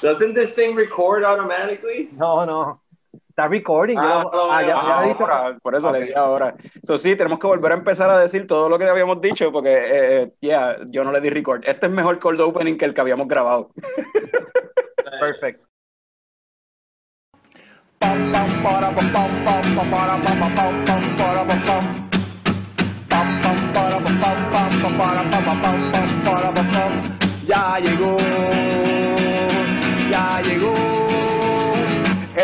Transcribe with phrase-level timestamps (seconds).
[0.00, 2.08] Doesn't this thing record automatically?
[2.12, 2.80] No, no.
[3.30, 3.96] Está recording.
[3.98, 6.54] Ah, yo- no, ah, ya- ya Ahora, por eso le di ahora.
[6.84, 9.70] So, sí, tenemos que volver a empezar a decir todo lo que habíamos dicho, porque,
[10.22, 11.62] eh, yeah, yo no le di record.
[11.66, 13.70] Este es mejor cold opening que el que habíamos grabado.
[15.20, 15.62] Perfect.
[27.46, 28.16] Ya llegó,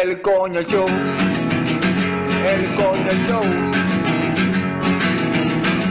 [0.05, 0.87] el coño show,
[2.53, 3.41] el coño show.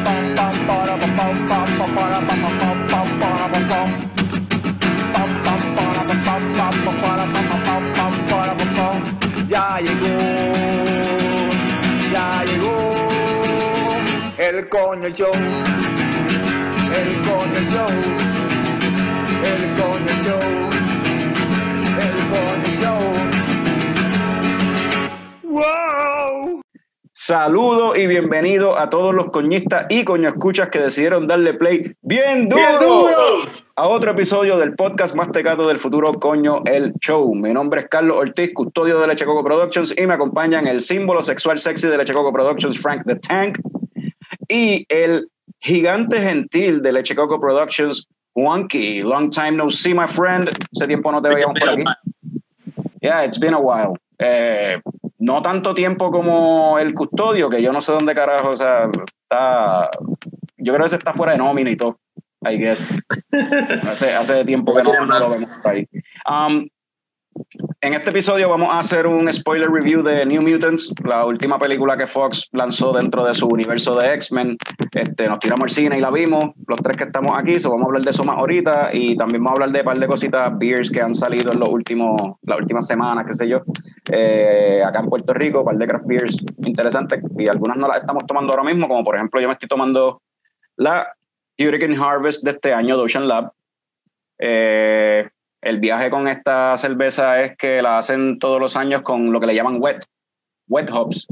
[0.04, 1.36] Pam, pam, para, pam, pam,
[1.78, 3.66] pam, para, pam, pam, pam, para, pam,
[8.76, 9.00] pam.
[9.50, 10.16] Ya llegó,
[12.14, 12.78] ya llegó
[14.38, 15.34] el coño show,
[17.00, 18.24] el coño show.
[19.44, 20.73] El Coño Show.
[25.54, 26.62] ¡Wow!
[27.12, 32.50] Saludos y bienvenido a todos los coñistas y coño escuchas que decidieron darle play bien
[32.50, 33.16] duro, ¡Bien duro!
[33.76, 37.36] a otro episodio del podcast más tecato del futuro, Coño el Show.
[37.36, 41.22] Mi nombre es Carlos Ortiz, custodio de Leche Coco Productions y me acompañan el símbolo
[41.22, 43.60] sexual sexy de Leche Coco Productions, Frank the Tank,
[44.50, 49.04] y el gigante gentil de Leche Coco Productions, Juanqui.
[49.04, 50.50] Long time no see, my friend.
[50.50, 51.84] Hace tiempo no te veíamos por aquí.
[53.04, 53.96] Yeah, it's been a while.
[54.18, 54.82] Eh,
[55.24, 58.90] no tanto tiempo como el custodio, que yo no sé dónde carajo, o sea,
[59.24, 59.90] está.
[60.58, 61.98] Yo creo que se está fuera de nómina y todo,
[62.42, 62.86] I guess.
[63.84, 65.88] Hace, hace tiempo que no, no lo vemos por ahí.
[66.30, 66.68] Um,
[67.82, 71.98] en este episodio vamos a hacer un spoiler review de New Mutants, la última película
[71.98, 74.58] que Fox lanzó dentro de su universo de X-Men.
[74.94, 77.86] Este, nos tiramos al cine y la vimos, los tres que estamos aquí, so vamos
[77.86, 80.08] a hablar de eso más ahorita y también vamos a hablar de un par de
[80.08, 83.62] cositas, beers que han salido en los últimos, las últimas semanas, qué sé yo,
[84.12, 87.98] eh, acá en Puerto Rico, un par de craft beers interesantes y algunas no las
[87.98, 90.22] estamos tomando ahora mismo, como por ejemplo yo me estoy tomando
[90.78, 91.14] la
[91.60, 93.52] Hurricane Harvest de este año de Ocean Lab.
[94.40, 95.30] Eh,
[95.64, 99.48] el viaje con esta cerveza es que la hacen todos los años con lo que
[99.48, 100.06] le llaman wet,
[100.68, 101.28] wet hops,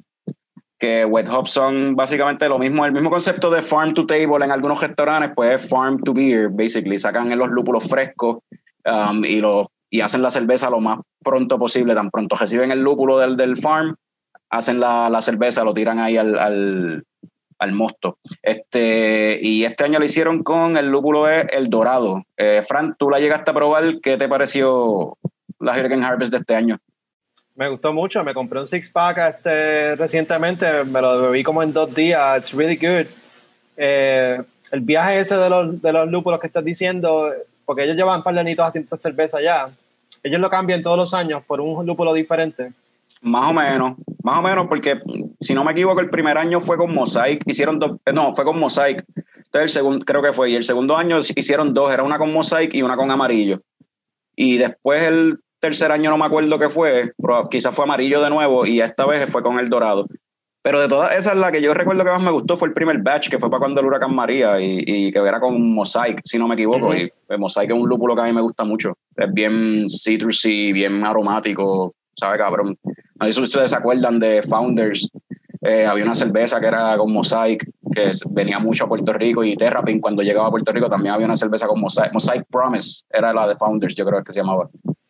[0.79, 4.51] que wet hops son básicamente lo mismo, el mismo concepto de farm to table en
[4.51, 8.39] algunos restaurantes, pues es farm to beer, basically, sacan en los lúpulos frescos
[8.85, 12.81] um, y, lo, y hacen la cerveza lo más pronto posible, tan pronto reciben el
[12.81, 13.95] lúpulo del, del farm,
[14.49, 17.03] hacen la, la cerveza, lo tiran ahí al,
[17.61, 18.17] al mosto.
[18.41, 22.23] Este, y este año lo hicieron con el lúpulo el dorado.
[22.35, 25.16] Eh, Fran, tú la llegaste a probar, ¿qué te pareció
[25.59, 26.79] la Hurricane Harvest de este año?
[27.55, 28.23] Me gustó mucho.
[28.23, 30.83] Me compré un six pack este, recientemente.
[30.85, 32.44] Me lo bebí como en dos días.
[32.44, 33.05] It's really good.
[33.78, 34.41] Eh,
[34.72, 37.31] el viaje ese de los, de los lúpulos que estás diciendo,
[37.63, 39.69] porque ellos llevan un par de añitos haciendo cerveza ya.
[40.23, 42.72] Ellos lo cambian todos los años por un lúpulo diferente.
[43.21, 44.99] Más o menos, más o menos, porque
[45.39, 48.43] si no me equivoco, el primer año fue con Mosaic, hicieron dos, eh, no, fue
[48.43, 52.03] con Mosaic, entonces el segundo, creo que fue, y el segundo año hicieron dos, era
[52.03, 53.61] una con Mosaic y una con amarillo.
[54.35, 58.29] Y después el tercer año no me acuerdo qué fue, pero quizás fue amarillo de
[58.29, 60.07] nuevo, y esta vez fue con el dorado.
[60.63, 62.99] Pero de todas esas, la que yo recuerdo que más me gustó fue el primer
[62.99, 66.37] batch, que fue para cuando el huracán María, y, y que era con Mosaic, si
[66.37, 66.95] no me equivoco.
[66.95, 68.93] Y el Mosaic es un lúpulo que a mí me gusta mucho.
[69.15, 72.77] Es bien citrusy, bien aromático, ¿sabe, cabrón?
[72.83, 75.09] No sé si ustedes se acuerdan de Founders.
[75.63, 79.55] Eh, había una cerveza que era con Mosaic, que venía mucho a Puerto Rico, y
[79.55, 82.11] Terrapin cuando llegaba a Puerto Rico también había una cerveza con Mosaic.
[82.13, 84.69] Mosaic Promise era la de Founders, yo creo que se llamaba.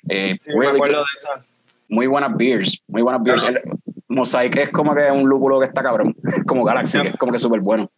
[0.09, 1.06] Eh, Sí, me really acuerdo good.
[1.06, 1.45] de esa.
[1.88, 3.44] muy buenas beers, muy buenas beers.
[3.44, 3.62] El-
[4.09, 6.13] Mosaic es como que un lúpulo que está cabrón,
[6.45, 7.89] como Galaxy, que es como que súper bueno.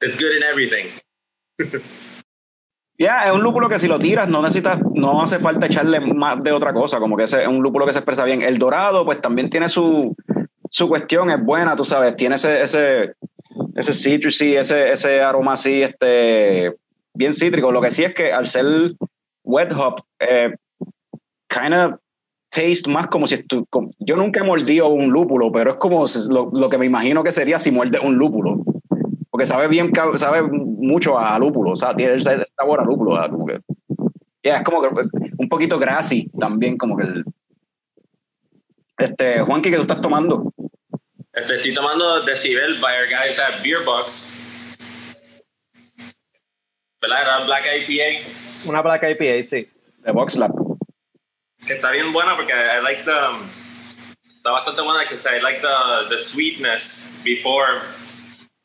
[0.00, 0.86] It's good in everything.
[2.96, 6.40] Ya, es un lúpulo que si lo tiras no necesitas, no hace falta echarle más
[6.42, 8.40] de otra cosa, como que ese es un lúpulo que se expresa bien.
[8.42, 10.14] El dorado, pues también tiene su,
[10.70, 13.14] su cuestión, es buena, tú sabes, tiene ese, ese,
[13.74, 16.72] ese citrusy, ese, ese aroma así, este,
[17.14, 17.72] bien cítrico.
[17.72, 18.64] Lo que sí es que al ser
[19.42, 20.54] wet hop, eh,
[21.48, 21.94] kind of
[22.48, 23.66] taste más como si estu-
[23.98, 27.32] yo nunca he mordido un lúpulo, pero es como lo, lo que me imagino que
[27.32, 28.62] sería si muerde un lúpulo.
[29.34, 33.30] Porque sabe bien, sabe mucho a lúpulo, o sea, tiene ese sabor a lúpulo, ¿verdad?
[33.30, 33.58] como que,
[34.44, 34.88] yeah, es como que
[35.36, 37.24] un poquito grassy también, como que el,
[38.96, 40.52] este, Juanqui, que tú estás tomando?
[41.32, 44.30] Este, estoy tomando Decibel by our guys at Beer Box.
[47.02, 47.22] ¿Verdad?
[47.22, 48.68] Era Black IPA.
[48.68, 49.68] Una placa IPA, sí.
[50.04, 50.52] De Box Lab.
[51.66, 54.30] Está bien buena porque I like the.
[54.36, 57.82] Está bastante buena que I like the, the sweetness before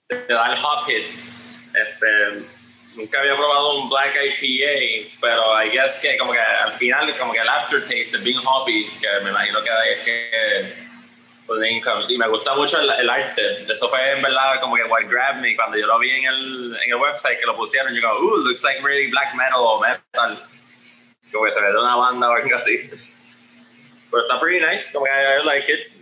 [0.10, 1.06] te da el hop hit.
[1.74, 2.46] Este,
[2.98, 7.32] nunca había probado un Black IPA, pero I guess que como que al final, como
[7.32, 10.90] que el aftertaste es bien hoppy, que me imagino que es que
[11.46, 12.10] pues.
[12.10, 13.42] Y me gusta mucho el, el, arte.
[13.68, 16.78] Eso fue en verdad como que what grabbed me cuando yo lo vi en el,
[16.84, 17.92] en el website que lo pusieron.
[17.94, 20.38] Yo digo, uh, looks like really black metal o metal.
[21.32, 22.90] Como que se ve de una banda o algo así.
[24.12, 25.99] Pero está pretty nice, como que I, I like it.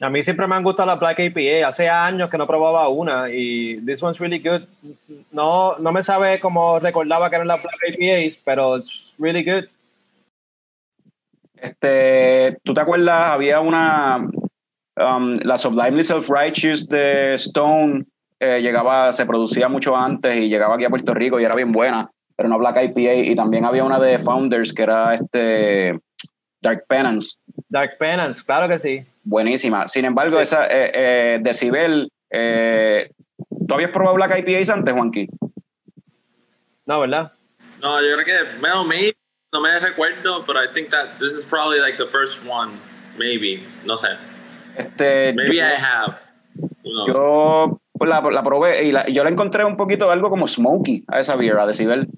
[0.00, 1.68] A mí siempre me han gustado las Black IPA.
[1.68, 4.62] Hace años que no probaba una y this one's really good.
[5.30, 9.64] No, no me sabe cómo recordaba que eran las Black IPAs, pero it's really good.
[11.54, 13.32] Este, ¿Tú te acuerdas?
[13.32, 14.16] Había una,
[14.96, 18.06] um, la Sublimely Self-Righteous de Stone,
[18.38, 21.72] eh, llegaba, se producía mucho antes y llegaba aquí a Puerto Rico y era bien
[21.72, 23.14] buena, pero no Black IPA.
[23.16, 26.00] Y también había una de Founders que era este
[26.62, 27.36] Dark Penance.
[27.68, 29.09] Dark Penance, claro que sí.
[29.22, 29.86] Buenísima.
[29.88, 33.10] Sin embargo, esa eh, eh, Decibel, eh,
[33.66, 35.28] ¿tú habías probado Black IPAs antes, Juanqui?
[36.86, 37.32] No, ¿verdad?
[37.80, 39.14] No, yo creo que, well, maybe,
[39.52, 42.72] no me recuerdo, but I think that this is probably like the first one,
[43.18, 44.08] maybe, no sé.
[44.76, 46.18] Este, maybe yo, I have.
[46.84, 51.20] Yo la, la probé y la, yo la encontré un poquito algo como smoky a
[51.20, 52.08] esa beer, a Decibel.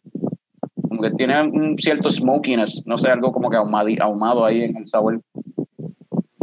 [0.88, 4.76] Como que tiene un cierto smokiness, no sé, algo como que ahumado, ahumado ahí en
[4.76, 5.20] el sabor.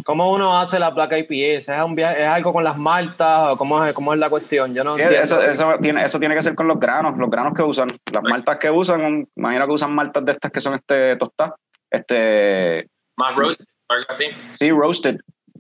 [0.10, 1.60] ¿Cómo uno hace la placa IPA?
[1.60, 4.74] ¿Es, un viaje, ¿Es algo con las maltas o cómo es, cómo es la cuestión?
[4.74, 7.54] Yo no sí, eso, eso, tiene, eso tiene que ser con los granos, los granos
[7.54, 7.90] que usan.
[8.12, 11.54] Las maltas que usan, imagino que usan maltas de estas que son este tostadas.
[11.92, 14.26] Este, Más roasted, algo así.
[14.58, 15.18] Sí, roasted.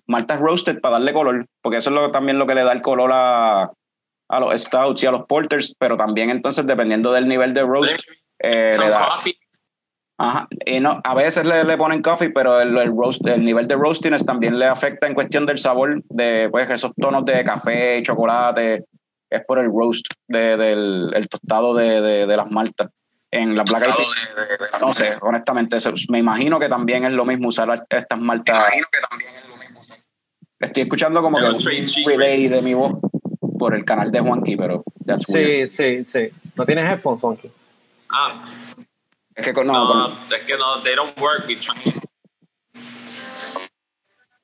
[0.07, 2.81] Maltas roasted para darle color, porque eso es lo, también lo que le da el
[2.81, 3.71] color a,
[4.29, 8.01] a los stouts y a los porters, pero también entonces dependiendo del nivel de roast.
[8.39, 9.37] Eh, le da, coffee.
[10.21, 10.47] Ajá.
[10.65, 13.75] Y no, a veces le, le ponen coffee, pero el, el, roast, el nivel de
[13.75, 18.83] roastiness también le afecta en cuestión del sabor de pues, esos tonos de café, chocolate.
[19.29, 22.89] Es por el roast de, del el tostado de, de, de las maltas.
[23.31, 27.49] En la Black IPA, no sé, honestamente, eso, me imagino que también es lo mismo
[27.49, 28.57] usar estas maltas.
[28.57, 29.99] Me imagino que también es lo mismo usar.
[30.59, 31.59] Estoy escuchando como que un
[32.07, 32.93] relay de mi voz
[33.59, 34.83] por el canal de Juanqui, pero
[35.17, 35.69] Sí, weird.
[35.69, 36.29] sí, sí.
[36.55, 37.51] ¿No tienes headphones, Juanqui?
[38.09, 38.43] Ah,
[39.39, 41.45] Es que con- no, no, con- es que no, they don't work.
[41.47, 41.73] We try.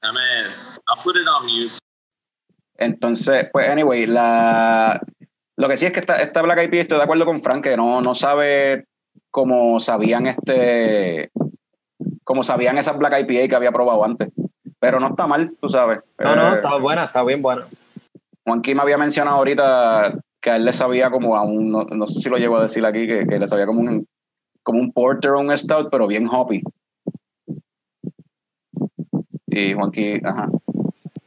[0.04, 0.52] I mean,
[0.88, 1.74] I'll put it on mute.
[2.78, 5.02] Entonces, pues, anyway, la,
[5.58, 7.78] lo que sí es que esta, esta Black IPA, estoy de acuerdo con Frank, que
[7.78, 8.86] no, no sabe
[9.32, 11.32] cómo sabían este,
[12.24, 14.30] cómo sabían esas Black IPA que había probado antes.
[14.80, 16.00] Pero no está mal, tú sabes.
[16.20, 17.66] No, no, Eh, está buena, está bien buena.
[18.46, 22.06] Juanqui me había mencionado ahorita que a él le sabía como a un, no, no
[22.06, 24.06] sé si lo llevo a decir aquí, que, que le sabía como un,
[24.66, 26.62] como un porter o un stout, pero bien hoppy.
[29.48, 30.50] Y Juanqui, ajá.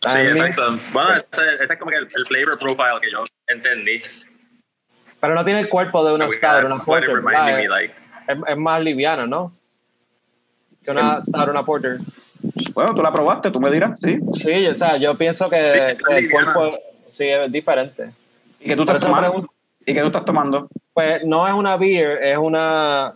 [0.07, 0.63] Sí, A mí- exacto.
[0.93, 4.03] Bueno, ese, ese es como que el, el flavor profile que yo entendí.
[5.21, 7.23] Pero no tiene el cuerpo de una stout, una porter.
[8.27, 9.53] Es, es más liviana, ¿no?
[10.85, 11.99] Que una stout, una porter.
[12.75, 14.19] Bueno, tú la probaste, tú me dirás, ¿sí?
[14.35, 16.77] Sí, o sea, yo pienso que, Sí, es que el cuerpo
[17.09, 18.11] sí es diferente.
[18.61, 19.29] ¿Y que tú estás tomando?
[19.31, 19.53] pregunto.
[19.87, 20.69] ¿Y que tú estás tomando?
[20.93, 23.15] Pues no es una beer, es una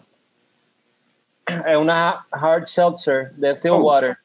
[1.79, 4.17] una hard seltzer de Stillwater.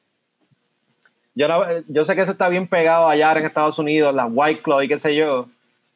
[1.36, 4.62] Yo, no- yo sé que eso está bien pegado allá en Estados Unidos, la White
[4.62, 5.48] Claw y qué sé yo.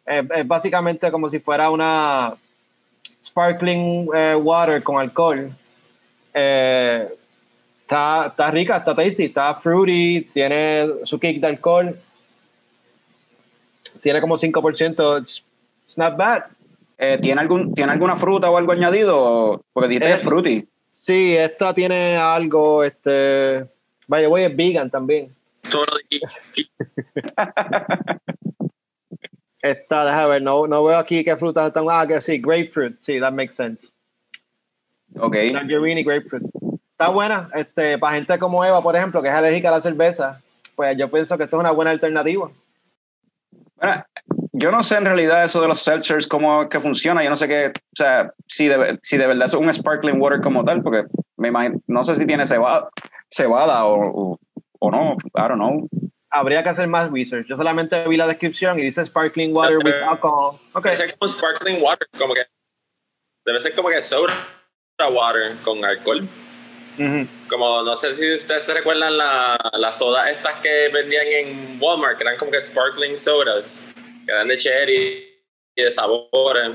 [0.06, 2.34] Es, es básicamente como si fuera una
[3.26, 5.50] sparkling eh, water con alcohol.
[6.34, 7.08] Eh,
[7.82, 11.96] está, está rica, está tasty, está fruity, tiene su kick de alcohol.
[14.02, 15.22] Tiene como 5%.
[15.22, 15.44] It's,
[15.88, 16.44] it's not bad.
[16.98, 19.62] Eh, ¿tiene, algún, ¿Tiene alguna fruta o algo añadido?
[19.74, 20.68] Porque dijiste que es Eh, fruity.
[20.92, 23.66] Sí, esta tiene algo, este,
[24.08, 25.34] vaya, voy es vegan también.
[25.62, 26.22] Totally.
[29.62, 31.86] Esta, déjame ver, no, no veo aquí qué frutas están.
[31.90, 33.88] Ah, que sí, grapefruit, sí, that makes sense.
[35.18, 35.36] Ok.
[35.54, 36.44] Tangerine y grapefruit.
[36.92, 40.42] Está buena, este, para gente como Eva, por ejemplo, que es alérgica a la cerveza,
[40.76, 42.52] pues yo pienso que esto es una buena alternativa.
[43.78, 44.06] Bueno,
[44.54, 47.24] yo no sé en realidad eso de los seltzers, cómo que funciona.
[47.24, 50.42] Yo no sé qué, o sea, si de, si de verdad es un sparkling water
[50.42, 51.04] como tal, porque
[51.38, 52.90] me imagino, no sé si tiene cebada,
[53.30, 54.40] cebada o, o,
[54.80, 55.88] o no, I don't know.
[56.30, 57.46] Habría que hacer más research.
[57.48, 60.58] Yo solamente vi la descripción y dice sparkling water with alcohol.
[60.74, 62.42] Ok, Debe ser como sparkling water, como que.
[63.46, 64.34] Debe ser como que soda
[65.12, 66.28] water con alcohol.
[67.50, 72.18] Como no sé si ustedes se recuerdan la- las sodas estas que vendían en Walmart,
[72.18, 73.82] que eran como que sparkling sodas,
[74.32, 75.24] que eran de cherry
[75.76, 76.70] y de sabores.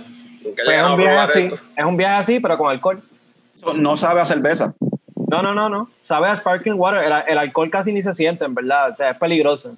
[0.44, 3.02] Nunca Pues es un viaje así, es un viaje así, pero con alcohol.
[3.74, 4.74] No sabe a cerveza.
[5.28, 5.90] No, no, no, no.
[6.04, 7.02] Sabe a sparkling water.
[7.02, 8.92] El, el alcohol casi ni se siente, en verdad.
[8.92, 9.76] O sea, es peligroso.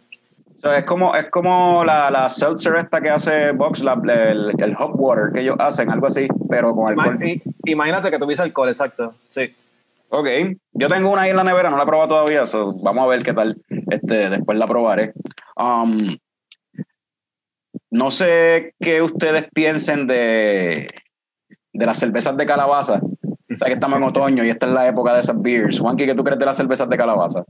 [0.60, 4.74] So, es como, es como la, la seltzer esta que hace Box Lab, el, el
[4.74, 7.18] hot water que ellos hacen, algo así, pero con alcohol.
[7.64, 9.14] Imagínate que tuviese alcohol, exacto.
[9.30, 9.54] Sí.
[10.10, 10.26] Ok,
[10.72, 13.06] yo tengo una ahí en la nevera, no la he probado todavía, so vamos a
[13.06, 13.56] ver qué tal.
[13.90, 15.12] Este, después la probaré.
[15.54, 16.16] Um,
[17.90, 20.88] no sé qué ustedes piensen de,
[21.72, 23.00] de las cervezas de calabaza.
[23.50, 25.78] O que estamos en otoño y esta es la época de esas beers.
[25.78, 27.44] Juanqui, ¿qué tú crees de las cervezas de calabaza?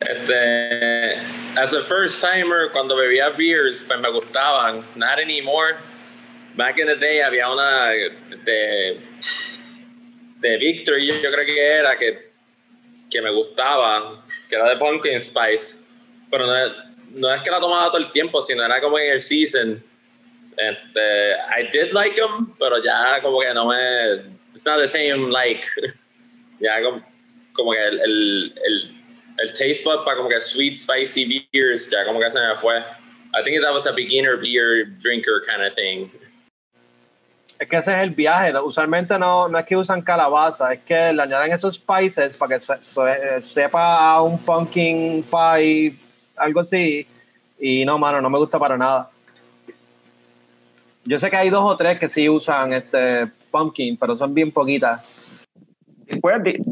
[0.00, 1.14] Este,
[1.56, 4.84] as a first timer, cuando bebía beers, pues me gustaban.
[4.96, 5.76] Not anymore.
[6.56, 9.00] Back in the day había una de,
[10.40, 12.32] de Victory, yo creo que era, que,
[13.08, 15.78] que me gustaba, que era de Pumpkin Spice.
[16.30, 19.20] Pero no, no es que la tomaba todo el tiempo, sino era como en el
[19.20, 19.82] season.
[20.56, 24.14] Este, I did like them, pero ya como que no me...
[24.54, 25.64] It's not the same like.
[26.60, 27.02] ya como,
[27.52, 28.52] como que el, el,
[29.38, 32.78] el, taste bud para como que sweet spicy beers ya como que se me fue.
[33.34, 36.10] I think that was a beginner beer drinker kind of thing.
[37.60, 38.56] Es que ese es el viaje.
[38.58, 42.64] Usualmente no, no es que usan calabaza, es que le añaden esos spices para que
[42.64, 45.94] se- se- sepa a un pumpkin pie,
[46.38, 47.06] algo así.
[47.58, 49.08] Y no, mano, no me gusta para nada.
[51.04, 54.52] Yo sé que hay dos o tres que sí usan este pumpkin, pero son bien
[54.52, 55.02] poquitas.
[56.20, 56.62] Pues, di-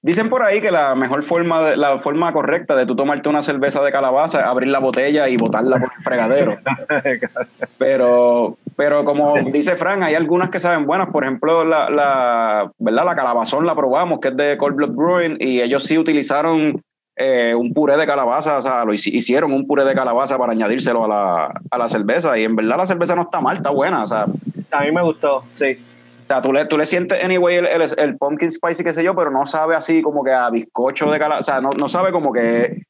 [0.00, 3.42] dicen por ahí que la mejor forma, de- la forma correcta de tú tomarte una
[3.42, 6.56] cerveza de calabaza es abrir la botella y botarla por el fregadero.
[7.78, 11.10] Pero, pero como dice Frank, hay algunas que saben buenas.
[11.10, 13.04] Por ejemplo, la, la, ¿verdad?
[13.04, 16.82] la calabazón la probamos, que es de Cold Blood Brewing, y ellos sí utilizaron
[17.16, 20.52] eh, un puré de calabaza, o sea, lo hici- hicieron un puré de calabaza para
[20.52, 22.36] añadírselo a la, a la cerveza.
[22.38, 24.02] Y en verdad la cerveza no está mal, está buena.
[24.02, 24.26] O sea,
[24.70, 25.76] A mí me gustó, sí.
[26.24, 29.04] o sea, tú le, tú le sientes, anyway, el, el, el pumpkin spicy, qué sé
[29.04, 31.40] yo, pero no sabe así como que a bizcocho de calabaza.
[31.40, 32.82] O sea, no, no sabe como que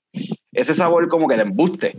[0.52, 1.94] ese sabor como que de embuste.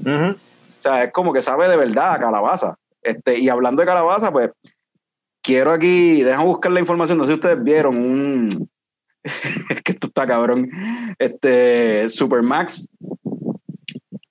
[0.00, 0.30] Ujú.
[0.30, 2.76] O sea, es como que sabe de verdad a calabaza.
[3.02, 4.50] Este, y hablando de calabaza, pues
[5.42, 8.68] quiero aquí, déjame buscar la información, no sé si ustedes vieron un...
[9.70, 10.70] es que esto está cabrón.
[11.18, 12.88] Este, Supermax,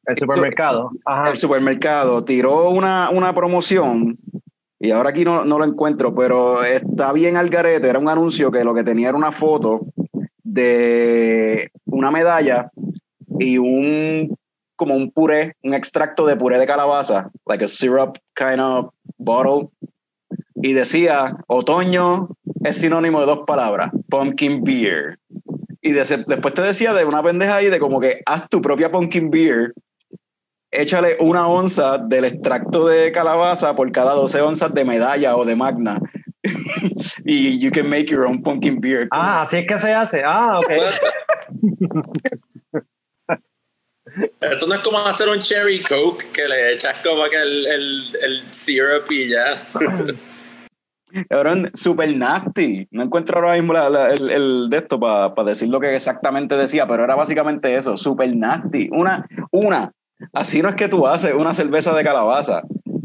[0.05, 0.91] El supermercado.
[1.05, 1.31] Ajá.
[1.31, 4.17] el supermercado, tiró una, una promoción
[4.79, 7.87] y ahora aquí no, no lo encuentro, pero está bien al garete.
[7.87, 9.81] Era un anuncio que lo que tenía era una foto
[10.43, 12.71] de una medalla
[13.39, 14.37] y un
[14.75, 19.69] como un puré, un extracto de puré de calabaza, like a syrup kind of bottle.
[20.55, 22.29] Y decía, otoño
[22.65, 25.19] es sinónimo de dos palabras, pumpkin beer.
[25.81, 28.91] Y de- después te decía de una pendeja ahí de como que haz tu propia
[28.91, 29.73] pumpkin beer
[30.75, 35.55] échale una onza del extracto de calabaza por cada 12 onzas de medalla o de
[35.55, 35.99] magna.
[37.25, 39.07] y you can make your own pumpkin beer.
[39.11, 40.21] Ah, así es que se hace.
[40.23, 40.71] Ah, ok.
[44.39, 48.15] Esto no es como hacer un cherry coke que le echas como que el, el,
[48.21, 49.61] el syrup y ya.
[51.29, 52.87] Cabrón, super nasty.
[52.91, 57.03] No encuentro ahora mismo el, el de esto para decir lo que exactamente decía, pero
[57.03, 58.89] era básicamente eso, super nasty.
[58.91, 59.91] Una, una,
[60.33, 62.61] así no es que tú haces una cerveza de calabaza.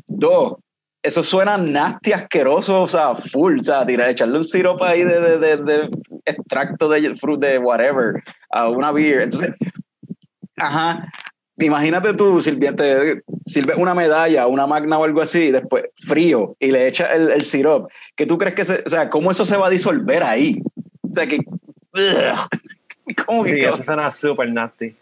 [0.06, 0.54] Dos,
[1.02, 5.20] eso suena nasty, asqueroso, o sea, full, o sea, tirar, echarle un sirope ahí de,
[5.20, 5.90] de, de, de
[6.24, 9.22] extracto de fruit, de whatever, a una beer.
[9.22, 9.54] Entonces,
[10.56, 11.10] ajá,
[11.66, 16.88] imagínate tú, sirviente, sirve una medalla, una magna o algo así, después frío, y le
[16.88, 17.92] echa el, el sirope.
[18.14, 20.60] ¿Qué tú crees que se, o sea, cómo eso se va a disolver ahí?
[21.02, 21.38] O sea, que.
[23.26, 24.94] ¿Cómo que Sí, eso suena súper nasty.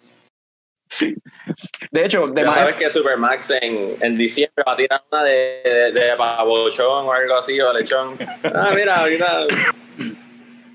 [1.91, 5.63] De hecho, de Ya sabes que Supermax en, en diciembre va a tirar una de,
[5.65, 8.17] de, de pavochón o algo así, o lechón.
[8.43, 9.47] Ah, mira, una,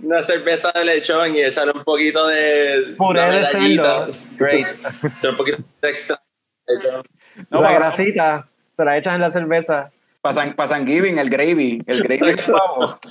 [0.03, 2.95] una cerveza de lechón y echarle un poquito de.
[2.97, 4.07] Puré de cerdo.
[4.37, 4.65] Great.
[4.65, 6.21] Echarle un poquito de extra.
[6.67, 7.03] lechón.
[7.49, 9.91] No, la grasita, se la echan en la cerveza.
[10.21, 12.35] pasan, pasan giving, el gravy, el gravy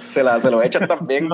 [0.08, 1.28] se, la, se lo echan también.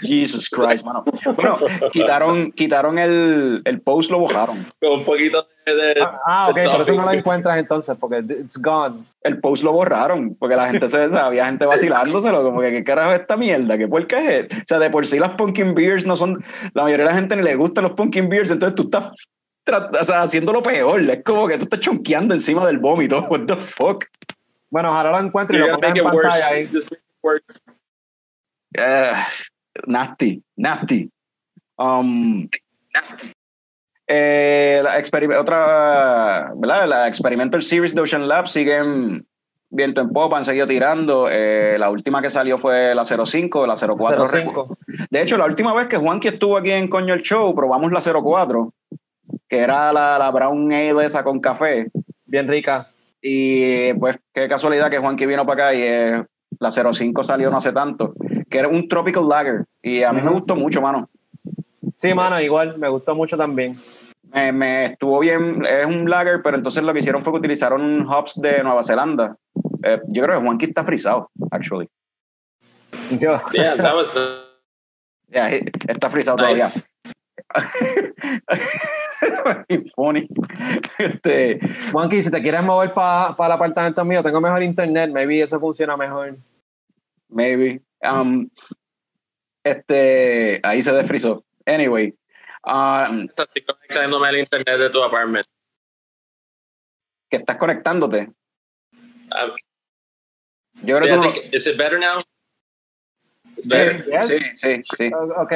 [0.00, 1.04] Jesus Christ, mano.
[1.36, 1.58] Bueno,
[1.92, 4.66] quitaron, quitaron el, el post, lo borraron.
[4.82, 5.74] Un poquito de.
[5.74, 9.04] de Ah, ok, de por eso no la encuentras entonces, porque it's gone.
[9.22, 13.12] El post lo borraron, porque la gente se había gente vacilándoselo, como que qué carajo
[13.12, 14.46] es esta mierda, qué puerca es.
[14.50, 17.36] O sea, de por sí las pumpkin beers no son, la mayoría de la gente
[17.36, 19.10] ni le gustan los pumpkin beers, entonces tú estás
[19.66, 23.56] o sea, haciéndolo peor, es como que tú estás chonqueando encima del vómito, what the
[23.56, 24.04] fuck.
[24.70, 26.44] Bueno, ahora lo encuentro y lo pongo en pantalla worse.
[26.44, 26.68] ahí.
[26.72, 26.92] Just
[29.86, 31.10] nasty, nasty.
[31.76, 32.48] Um,
[34.06, 36.88] eh, la otra, ¿verdad?
[36.88, 39.26] La Experimental Series de Ocean Lab siguen
[39.70, 41.28] viento en popa, han seguido tirando.
[41.30, 44.26] Eh, la última que salió fue la 05, la 04.
[44.26, 44.78] 05.
[45.10, 48.00] De hecho, la última vez que Juanqui estuvo aquí en Coño el Show, probamos la
[48.00, 48.72] 04,
[49.48, 51.90] que era la, la Brown Ale esa con café.
[52.26, 52.88] Bien rica.
[53.20, 56.24] Y pues qué casualidad que Juanqui vino para acá y eh,
[56.60, 58.14] la 05 salió no hace tanto,
[58.48, 59.64] que era un Tropical Lager.
[59.82, 61.08] Y a mí me gustó mucho, mano.
[61.96, 63.76] Sí, mano, igual, me gustó mucho también.
[64.32, 68.04] Me, me estuvo bien, es un lager, pero entonces lo que hicieron fue que utilizaron
[68.08, 69.36] hops de Nueva Zelanda.
[69.82, 71.88] Eh, yo creo que Juanqui está frisado, actually.
[73.18, 74.18] Yo- Yeah, that was
[75.30, 76.66] Yeah, he- está frisado todavía.
[79.94, 80.28] funny.
[80.98, 81.58] Este,
[81.92, 85.96] Juanqui, si te quieres mover para el apartamento mío, tengo mejor internet, maybe eso funciona
[85.96, 86.36] mejor.
[87.28, 87.80] maybe.
[88.02, 88.48] Um,
[89.62, 91.44] este, ahí se desfrizó.
[91.66, 92.14] Anyway.
[92.64, 95.46] um, Estoy conectándome al internet de tu apartment.
[97.30, 98.30] que estás conectándote.
[98.92, 99.56] Um,
[100.82, 102.18] Yo creo que tú think, is it better now?
[103.56, 104.04] It's no- better.
[104.04, 104.60] Yes.
[104.60, 105.10] Sí, sí, sí.
[105.12, 105.52] O- Ok.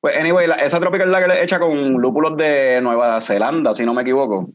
[0.00, 3.94] Pues, anyway, la- esa Tropical Lager es hecha con lúpulos de Nueva Zelanda, si no
[3.94, 4.50] me equivoco.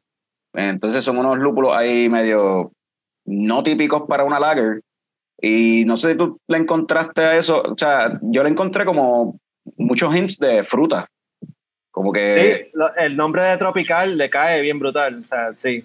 [0.54, 2.72] Entonces son unos lúpulos ahí medio
[3.26, 4.82] no típicos para una lager.
[5.42, 7.62] Y no sé si tú le encontraste a eso.
[7.62, 9.40] O sea, yo le encontré como
[9.78, 11.08] muchos hints de fruta.
[11.92, 12.70] Como que.
[12.74, 15.22] Sí, el nombre de tropical le cae bien brutal.
[15.22, 15.84] O sea, sí.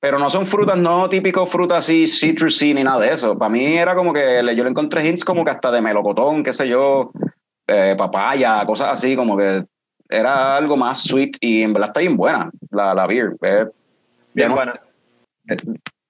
[0.00, 3.38] Pero no son frutas, no típicos frutas así, citrusy ni nada de eso.
[3.38, 6.52] Para mí era como que yo le encontré hints como que hasta de melocotón, qué
[6.52, 7.10] sé yo,
[7.66, 9.64] eh, papaya, cosas así, como que
[10.10, 13.34] era algo más sweet y en verdad está bien buena la, la beer.
[13.40, 13.66] Eh,
[14.34, 14.78] Bien buena.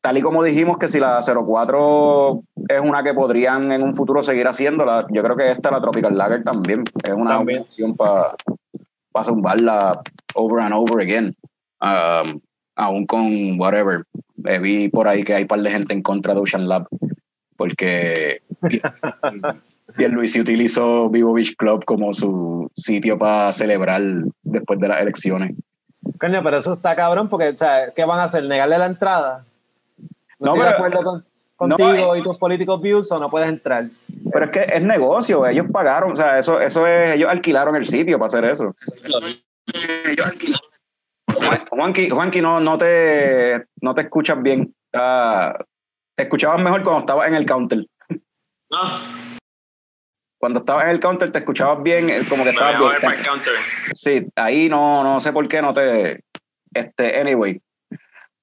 [0.05, 4.23] Tal y como dijimos que si la 04 es una que podrían en un futuro
[4.23, 7.63] seguir haciéndola, yo creo que esta, la Tropical Lager también, es una También.
[7.63, 8.35] opción para
[9.25, 10.03] zumbarla
[10.35, 11.35] over and over again.
[11.81, 12.39] Um,
[12.77, 14.05] aún con whatever.
[14.45, 16.87] Eh, vi por ahí que hay un par de gente en contra de Ocean Lab
[17.57, 18.43] porque
[19.97, 24.03] Luis utilizó Vivo Beach Club como su sitio para celebrar
[24.43, 25.57] después de las elecciones.
[26.21, 28.45] Coño, pero eso está cabrón porque, o sea, ¿qué van a hacer?
[28.45, 29.47] ¿Negarle la entrada?
[30.45, 32.19] No, estoy de acuerdo con- contigo eh.
[32.19, 33.87] y tus políticos views o no puedes entrar.
[34.33, 37.87] Pero es que es negocio, ellos pagaron, o sea, eso, eso es, ellos alquilaron el
[37.87, 38.75] sitio para hacer eso.
[41.35, 44.75] Juan- Juanqui, Juanqui, no, no, te, no te escuchas bien.
[44.93, 45.57] Ah,
[46.17, 47.87] te escuchabas mejor cuando estabas en el counter.
[48.71, 48.79] No,
[50.41, 53.01] Cuando estabas en el counter te escuchabas bien, eh, como que estabas bien.
[53.95, 56.23] Sí, ahí no, no sé por qué no te.
[56.73, 57.61] Este, anyway.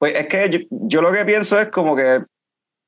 [0.02, 2.24] Pues es que yo, yo lo que pienso es como que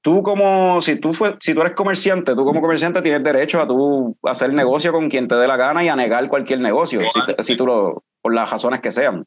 [0.01, 3.67] tú como, si tú, fue, si tú eres comerciante, tú como comerciante tienes derecho a
[3.67, 7.01] tú hacer negocio con quien te dé la gana y a negar cualquier negocio,
[7.37, 9.25] si, tú lo, por las razones que sean.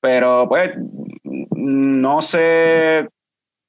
[0.00, 0.72] Pero pues,
[1.22, 3.08] no sé,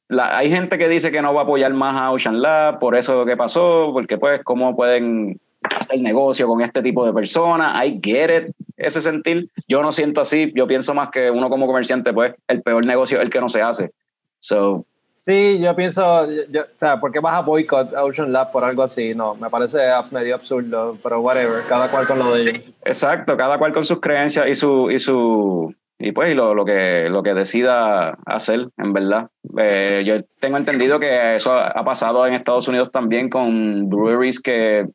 [0.10, 3.26] hay gente que dice que no va a apoyar más a Ocean Lab por eso
[3.26, 5.38] que pasó, porque pues cómo pueden
[5.80, 9.50] hacer negocio con este tipo de personas, I get it, ese sentir.
[9.68, 13.18] Yo no siento así, yo pienso más que uno como comerciante, pues el peor negocio
[13.18, 13.92] es el que no se hace.
[14.40, 14.86] So,
[15.18, 18.64] Sí, yo pienso, yo- yo- o sea, ¿por qué vas a boicot Ocean Lab por
[18.64, 19.16] algo así?
[19.16, 19.80] No, me parece
[20.12, 22.60] medio absurdo, pero whatever, cada cual con lo de ellos.
[22.84, 26.64] exacto, cada cual con sus creencias y su, y su, y pues y lo, lo
[26.64, 29.30] que lo que decida hacer, en verdad.
[29.58, 34.86] Eh, yo tengo entendido que eso ha pasado en Estados Unidos también con breweries que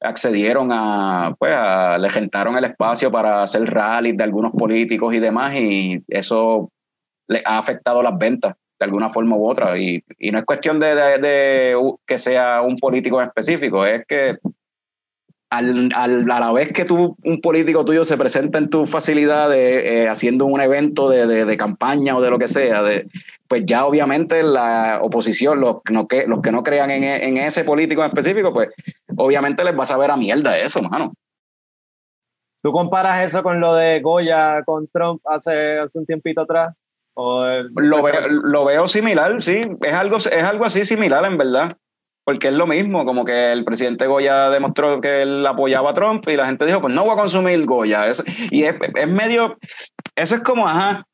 [0.00, 5.18] accedieron a, pues, a, le rentaron el espacio para hacer rallies de algunos políticos y
[5.20, 6.70] demás, y eso
[7.28, 9.78] le ha afectado las ventas de alguna forma u otra.
[9.78, 14.06] Y, y no es cuestión de, de- de que sea un político en específico, es
[14.06, 14.38] que
[15.50, 19.52] al, al- a la vez que tú, un político tuyo se presenta en tu facilidad
[19.54, 23.06] eh, haciendo un evento de- de campaña o de lo que sea, de,
[23.50, 27.26] pues ya obviamente la oposición, los, que no que, los que no crean en, e-
[27.26, 28.72] en ese político en específico, pues
[29.16, 31.12] obviamente les va a saber a mierda eso, mano.
[32.62, 36.76] ¿Tú comparas eso con lo de Goya con Trump hace, hace un tiempito atrás?
[37.14, 41.36] ¿O el- Lo veo, lo veo similar, sí, es algo, es algo así similar en
[41.36, 41.72] verdad.
[42.22, 46.22] Porque es lo mismo, como que el presidente Goya demostró que él apoyaba a Trump
[46.28, 48.06] y la gente dijo, pues no voy a consumir Goya.
[48.06, 49.58] Es- y es, es medio,
[50.14, 51.04] eso es como, ajá,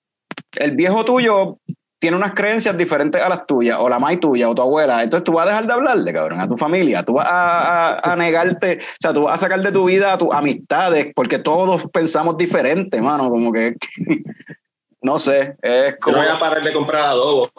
[0.59, 1.59] el viejo tuyo
[1.99, 5.03] tiene unas creencias diferentes a las tuyas, o la mai tuya, o tu abuela.
[5.03, 7.03] Entonces tú vas a dejar de hablarle, cabrón, a tu familia.
[7.03, 10.13] Tú vas a, a- a negarte, o sea, tú vas a sacar de tu vida
[10.13, 13.77] a tus amistades, porque todos pensamos diferente, mano, como que,
[15.03, 16.17] no sé, es Yo como...
[16.19, 17.51] no voy a parar de comprar adobo.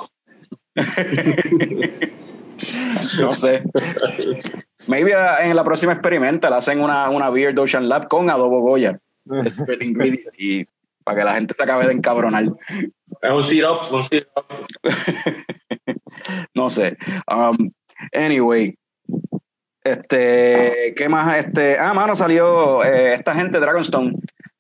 [3.22, 3.62] No sé.
[4.88, 8.30] Maybe uh, en la próxima experimenta le hacen una, una beer de Ocean Lab con
[8.32, 9.00] adobo Goya.
[10.38, 10.66] Y
[11.08, 12.44] para que la gente se acabe de encabronar.
[13.22, 14.28] Es un syrup, un syrup.
[16.54, 16.98] no sé.
[17.34, 17.72] Um,
[18.12, 18.78] anyway.
[19.82, 21.38] Este, ¿qué más?
[21.38, 24.16] Este, ah, mano, salió eh, esta gente, Dragonstone,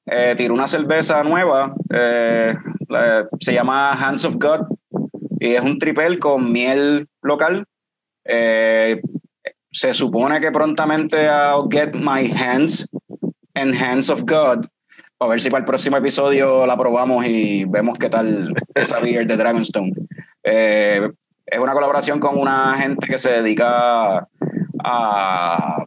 [0.05, 2.55] eh, tiró una cerveza nueva, eh,
[2.87, 4.67] la- se llama Hands of God,
[5.41, 7.65] y es un tripel con miel local.
[8.23, 9.01] Eh,
[9.69, 12.87] se supone que prontamente I'll get my hands
[13.53, 14.65] and hands of God,
[15.19, 19.25] a ver si para el próximo episodio la probamos y vemos qué tal esa beer
[19.27, 19.93] de Dragonstone.
[20.43, 21.09] Eh,
[21.45, 24.27] es una colaboración con una gente que se dedica
[24.83, 25.83] a,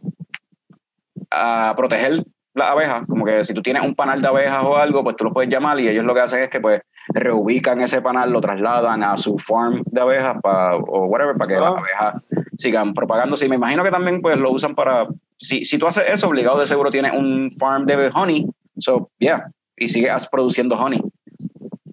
[1.31, 3.07] a proteger las abejas.
[3.07, 5.49] Como que si tú tienes un panal de abejas o algo, pues tú lo puedes
[5.51, 6.81] llamar y ellos lo que hacen es que pues
[7.13, 11.55] reubican ese panal, lo trasladan a su farm de abejas pa- o whatever, para que
[11.55, 11.59] Ah.
[11.69, 12.23] las abejas
[12.57, 13.45] sigan propagándose.
[13.45, 15.07] Y me imagino que también pues lo usan para...
[15.37, 18.45] Si, si tú haces eso, obligado de seguro tienes un farm de honey.
[18.77, 19.51] So, yeah.
[19.77, 21.01] Y sigues produciendo honey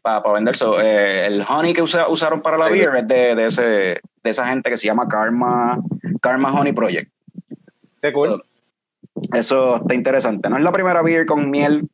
[0.02, 0.56] para vender.
[0.56, 2.72] So, eh, el honey que usa- usaron para la Sí.
[2.74, 5.80] beer es de, de, ese, de esa gente que se llama Karma,
[6.20, 7.10] Karma Honey Project.
[8.00, 8.42] Qué cool.
[9.34, 10.48] Eso está interesante.
[10.48, 11.88] No es la primera beer con miel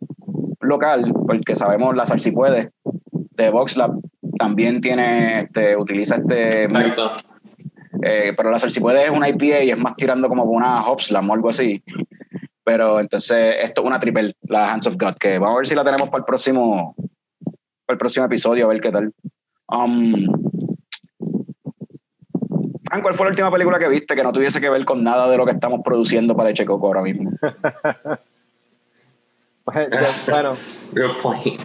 [0.60, 2.70] local, porque sabemos la Salsipuede
[3.12, 3.92] de VoxLab
[4.38, 7.12] también tiene, este, utiliza este, Exacto.
[8.02, 11.34] eh, pero la Salsipuede es una IPA y es más tirando como una Hopslam o
[11.34, 11.82] algo así.
[12.64, 15.74] Pero entonces esto es una triple, la Hands of God, que vamos a ver si
[15.74, 16.94] la tenemos para el próximo,
[17.86, 19.12] para el próximo episodio, a ver qué tal.
[19.68, 20.14] Um,
[22.86, 25.28] Frank, ¿cuál fue la última película que viste que no tuviese que ver con nada
[25.28, 27.30] de lo que estamos produciendo para Echecoco ahora mismo?
[29.64, 29.88] Pues,
[30.28, 30.56] bueno,
[30.92, 31.62] Good point.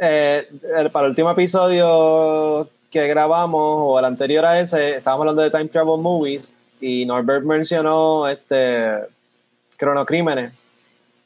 [0.00, 5.42] eh, el- para el último episodio que grabamos, o el anterior a ese, estábamos hablando
[5.42, 8.94] de Time Travel Movies y Norbert mencionó este
[9.76, 10.52] Cronocrímenes.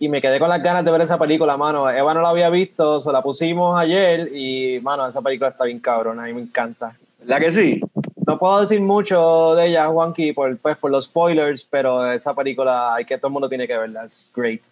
[0.00, 1.90] Y me quedé con las ganas de ver esa película, mano.
[1.90, 5.80] Eva no la había visto, se la pusimos ayer y, mano, esa película está bien
[5.80, 6.96] cabrona, a mí me encanta.
[7.18, 7.80] ¿Verdad que sí?
[8.26, 12.94] No puedo decir mucho de ella, Juanqui, por, pues, por los spoilers, pero esa película
[12.94, 14.04] hay que todo el mundo tiene que verla.
[14.04, 14.66] Es great.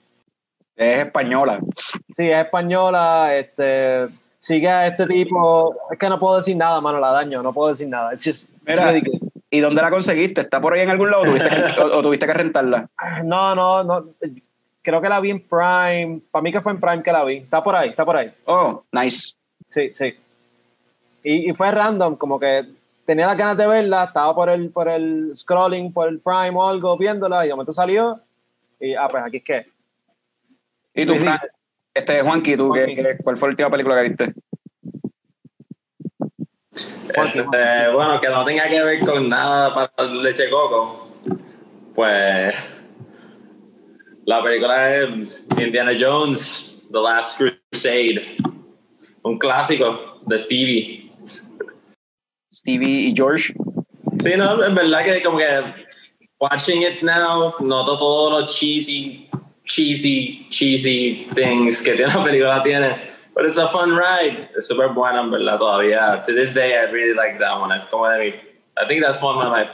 [0.76, 1.58] Es española.
[2.14, 4.08] Sí, es española, este,
[4.38, 5.74] sigue a este tipo.
[5.90, 8.12] Es que no puedo decir nada, mano, la daño, no puedo decir nada.
[8.12, 8.92] It's just, it's Mira.
[8.92, 9.25] really.
[9.57, 10.40] ¿Y dónde la conseguiste?
[10.42, 12.88] ¿Está por ahí en algún lado o tuviste que, o- o tuviste que rentarla?
[13.25, 14.05] No, no, no.
[14.83, 16.21] Creo que la vi en Prime.
[16.31, 17.37] Para mí que fue en Prime que la vi.
[17.38, 18.31] Está por ahí, está por ahí.
[18.45, 19.35] Oh, nice.
[19.71, 20.14] Sí, sí.
[21.25, 22.64] Y, y fue random, como que
[23.05, 26.62] tenía las ganas de verla, estaba por el, por el scrolling, por el Prime o
[26.69, 28.21] algo, viéndola, y de momento salió.
[28.79, 29.66] Y, ah, pues aquí es que.
[30.95, 31.14] ¿Y tú.
[31.16, 31.40] Frank?
[31.95, 33.03] Este, Juanqui, ¿tú qué- Juanqui.
[33.03, 34.35] qué- cuál fue la última película que viste?
[37.08, 41.08] Este, bueno, que no tenga que ver con nada para leche coco.
[41.94, 42.54] Pues
[44.26, 45.08] la película es
[45.58, 48.36] Indiana Jones, The Last Crusade.
[49.22, 51.12] Un clásico de Stevie.
[52.52, 53.54] Stevie y George.
[54.22, 55.46] Sí, no, en verdad que como que
[56.40, 59.28] watching it now, noto todos los cheesy,
[59.64, 63.15] cheesy, cheesy things que tiene la película tiene.
[63.37, 64.49] But it's a fun ride.
[64.57, 66.25] Es súper buena, en verdad, todavía.
[66.25, 67.70] To this day, I really like that one.
[67.70, 68.35] Es como de mi,
[68.79, 69.64] I think that's one of my,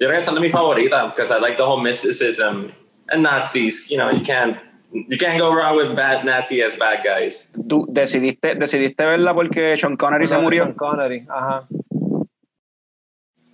[0.00, 2.72] yo creo que esa es mi favorita, because I like the whole mysticism
[3.10, 3.90] and Nazis.
[3.90, 4.56] You know, you can't,
[4.90, 7.52] you can't go wrong with bad Nazi as bad guys.
[7.68, 10.64] ¿Tú decidiste, decidiste verla porque Sean Connery se murió?
[10.64, 11.68] Sean Connery, ajá.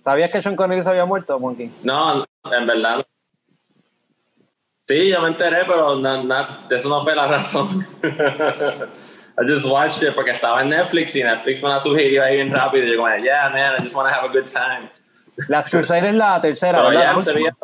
[0.01, 1.69] ¿Sabías que Sean Connery se había muerto, Monkey?
[1.83, 2.99] No, en verdad.
[2.99, 3.03] no.
[4.87, 7.85] Sí, yo me enteré, pero no, no, eso no fue la razón.
[9.37, 12.49] I just watched it porque estaba en Netflix y Netflix me la sugirió ahí bien
[12.49, 12.85] rápido.
[12.85, 14.89] Y yo como, yeah, man, I just want to have a good time.
[15.49, 17.03] Las Crusade es la tercera, Pero ¿verdad?
[17.03, 17.55] ya La se veía.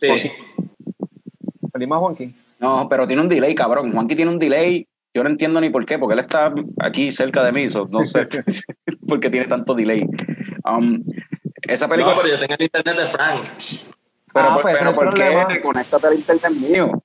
[0.00, 0.32] Sí.
[1.72, 2.34] Salimos, Juanqui.
[2.60, 3.92] No, pero tiene un delay, cabrón.
[3.92, 4.86] Juanqui tiene un delay.
[5.14, 7.70] Yo no entiendo ni por qué, porque él está aquí cerca de mí.
[7.70, 8.28] so no sé
[9.08, 10.06] por qué tiene tanto delay.
[10.64, 11.02] Um,
[11.62, 12.16] esa No, película.
[12.16, 13.48] pero yo tengo el internet de Frank.
[14.34, 15.60] pero Ah, pues pero ¿por qué?
[15.62, 17.02] Conéctate al internet mío.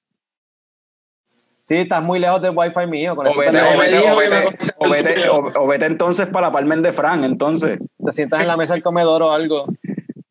[1.66, 3.16] Sí, estás muy lejos del wifi mío.
[3.16, 6.92] Con O el vete, o vete- o me o o- entonces para la Palmen de
[6.92, 7.80] Fran, entonces.
[8.06, 9.66] Te sientas en la mesa del comedor o algo.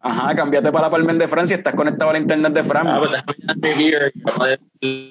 [0.00, 2.86] Ajá, cámbiate para la Palmen de Fran si estás conectado al internet de Fran.
[2.88, 3.22] Ah, pues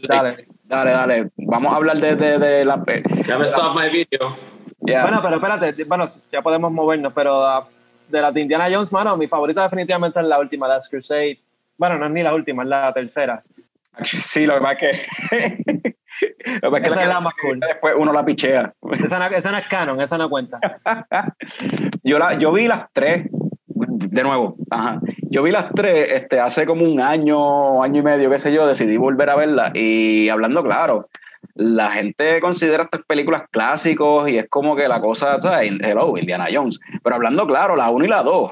[0.07, 0.47] Dale.
[0.63, 1.29] Dale, dale.
[1.37, 2.81] Vamos a hablar de, de, de la.
[2.87, 4.37] eh, Déjame stop my video.
[4.79, 5.01] ya.
[5.03, 7.67] Bueno, pero espérate, bueno, ya podemos movernos, pero ah,
[8.07, 11.39] de las de Indiana Jones, mano, mi favorita definitivamente es la última, Last Crusade.
[11.77, 13.43] Bueno, no es ni la última, es la tercera.
[14.05, 15.95] Sí, lo que pasa es que.
[16.61, 17.59] lo que pasa es que Esa es la más cool.
[17.59, 18.73] Después uno la pichea.
[19.03, 20.59] Esa no, esa no es canon, esa no cuenta.
[22.03, 23.27] Yo, la, yo vi las tres,
[23.65, 24.99] de nuevo, ajá.
[25.29, 28.67] Yo vi las tres este, hace como un año, año y medio, qué sé yo,
[28.67, 31.07] decidí volver a verlas y hablando claro,
[31.55, 35.73] la gente considera estas películas clásicos y es como que la cosa, ¿sabes?
[35.81, 36.79] Hello, Indiana Jones.
[37.03, 38.51] Pero hablando claro, la 1 y la 2,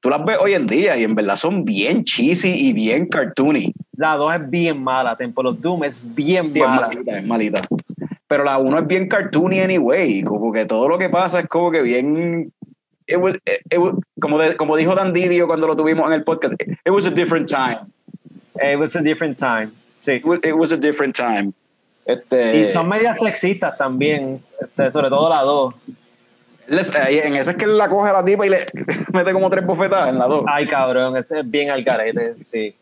[0.00, 3.72] tú las ves hoy en día y en verdad son bien cheesy y bien cartoony.
[3.96, 6.88] La 2 es bien mala, Temple of Doom es bien Sí, es mala.
[6.88, 7.60] malita, es malita.
[8.26, 11.70] Pero la 1 es bien cartoony anyway, como que todo lo que pasa es como
[11.70, 12.52] que bien...
[13.06, 16.22] it was- it was- como, de- como dijo Dan Didio cuando lo tuvimos en el
[16.24, 17.80] podcast, it was a different time.
[18.62, 19.70] It was a different time.
[20.00, 20.12] Sí.
[20.12, 21.52] It was, it was a different time.
[22.06, 25.74] Este, Y son medias flexistas también, este, sobre todo la 2.
[26.70, 28.58] Les- en esa es que él la coge a la tipa y le
[29.12, 30.44] mete como tres bofetadas en la 2.
[30.48, 32.74] Ay, cabrón, este es bien al carete, sí.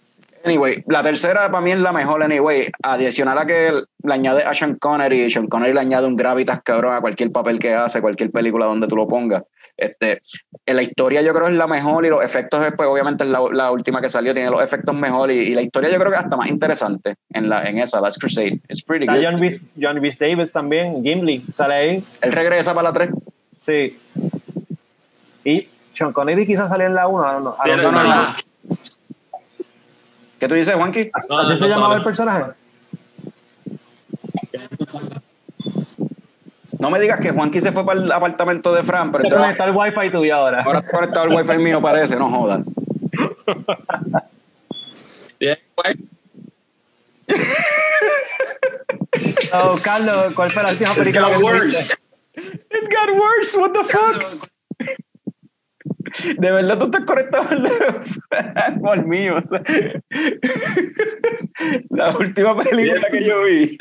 [0.45, 2.69] Anyway, la tercera para mí es la mejor, anyway.
[2.83, 3.73] Adicional a que
[4.05, 7.59] le añade a Sean Connery, Sean Connery le añade un gravitas cabrón a cualquier papel
[7.59, 9.43] que hace, cualquier película donde tú lo pongas.
[9.77, 10.21] Este,
[10.67, 13.41] en la historia yo creo es la mejor y los efectos, pues obviamente es la,
[13.53, 16.17] la última que salió, tiene los efectos mejor y, y la historia yo creo que
[16.19, 18.61] hasta más interesante en, la, en esa, Last Crusade.
[18.69, 19.39] It's pretty Está good.
[19.41, 19.49] John
[19.81, 22.05] John Rhys Davis también, Gimli, sale ahí.
[22.23, 23.11] Él regresa para la 3.
[23.59, 23.99] Sí.
[25.45, 27.33] Y Sean Connery quizás salió en la 1.
[27.33, 28.11] No, no, Tiene no, no, no.
[28.11, 28.35] salido.
[30.39, 31.11] ¿Qué tú dices, Juanqui?
[31.29, 32.45] No, ¿Así no, se no llamaba el personaje?
[36.79, 39.57] No me digas que Juanqui se fue para el apartamento de Fran, pero Te entonces-
[39.57, 40.63] conecta el wifi tuyo ahora.
[40.63, 42.65] ahora está conectado el wifi mío, parece, no jodan.
[49.55, 51.67] Oh, Carlos, ¿cuál fue la última It's película got que worse.
[51.67, 51.95] viste?
[52.91, 54.49] Got worse, what the fuck?
[56.39, 57.71] De verdad tú estás conectado al
[58.87, 59.37] al mío.
[59.37, 59.63] o sea.
[61.91, 63.77] La última película que yo vi.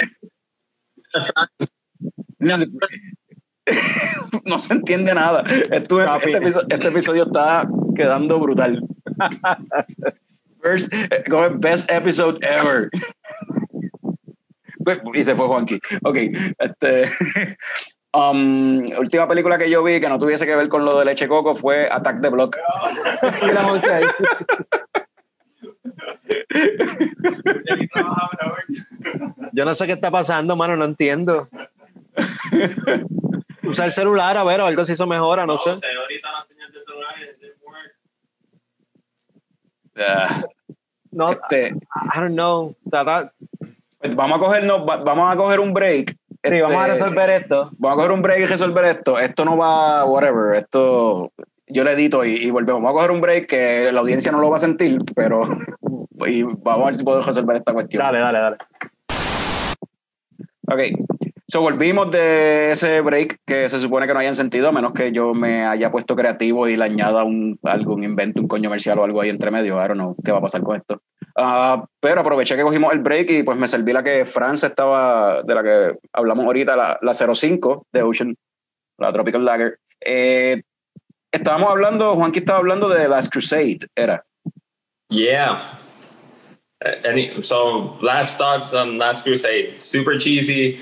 [4.46, 5.44] No se entiende nada.
[5.72, 8.82] Estuve- este, episodio, este episodio está quedando brutal.
[10.62, 11.24] First, eh,
[11.60, 12.90] best episode ever.
[15.14, 15.80] Y se fue Juanqui.
[16.04, 16.18] Ok.
[16.60, 17.04] Este,
[18.18, 21.28] um, última película que yo vi que no tuviese que ver con lo de leche
[21.28, 22.58] coco fue Attack the Block.
[29.54, 31.48] Yo no sé qué está pasando, mano, no entiendo.
[33.64, 35.70] Usa el celular, a ver, o algo si eso mejora, no sé.
[35.72, 37.16] ahorita la señal de celular.
[40.00, 40.44] Ah,
[41.12, 42.76] No, este, I don't know.
[44.16, 46.16] Vamos a cogernos, va- vamos a coger un break.
[46.50, 47.64] Sí, vamos a Este, resolver esto.
[47.78, 49.20] Vamos a coger un break y resolver esto.
[49.20, 50.56] Esto no va, whatever.
[50.56, 51.32] Esto
[51.68, 52.82] yo le edito y, y volvemos.
[52.82, 55.44] Vamos a coger un break que la audiencia no lo va a sentir, pero
[56.26, 58.04] y vamos a ver si podemos resolver esta cuestión.
[58.04, 58.58] Dale, dale, dale.
[60.70, 60.80] Ok.
[61.50, 65.14] So volvimos de ese break que se supone que no hayan sentido, a menos que
[65.14, 69.00] yo me haya puesto creativo y le añada un, algo, un invento, un coño comercial
[69.00, 69.76] o algo ahí entre medio.
[69.76, 71.02] I don't know qué va a pasar con esto.
[71.40, 75.44] Ah, pero aproveché que cogimos el break y pues me serví la que France estaba,
[75.44, 78.36] de la que hablamos ahorita, la, la 05 de Ocean,
[78.98, 79.78] la Tropical Lager.
[80.02, 80.64] Eh,
[81.32, 84.26] estábamos hablando, Juanqui estaba hablando de Last Crusade, era.
[85.10, 85.60] Yeah.
[86.84, 89.80] Uh, Any, so, Last Thoughts on Last Crusade.
[89.80, 90.82] Super cheesy.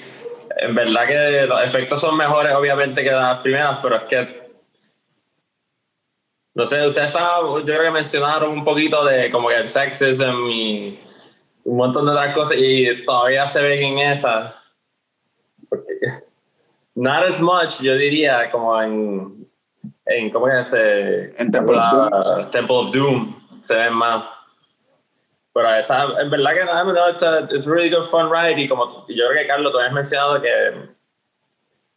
[0.57, 4.44] En verdad que los efectos son mejores, obviamente, que las primeras, pero es que.
[6.55, 10.47] No sé, ustedes estaban, yo creo que mencionaron un poquito de como que el sexism
[10.49, 10.97] y
[11.65, 14.55] un montón de otras cosas y todavía se ven en esa.
[16.95, 19.45] Not as much, yo diría, como en.
[20.05, 21.41] en ¿Cómo es este?
[21.41, 22.09] En Temple of Doom.
[22.11, 23.29] la- Temple of Doom
[23.61, 24.25] se ven más.
[25.53, 28.59] Pero esa, en verdad que no, no, it's a, it's a really good fun ride
[28.61, 30.49] y como yo creo que Carlos, tú habías mencionado que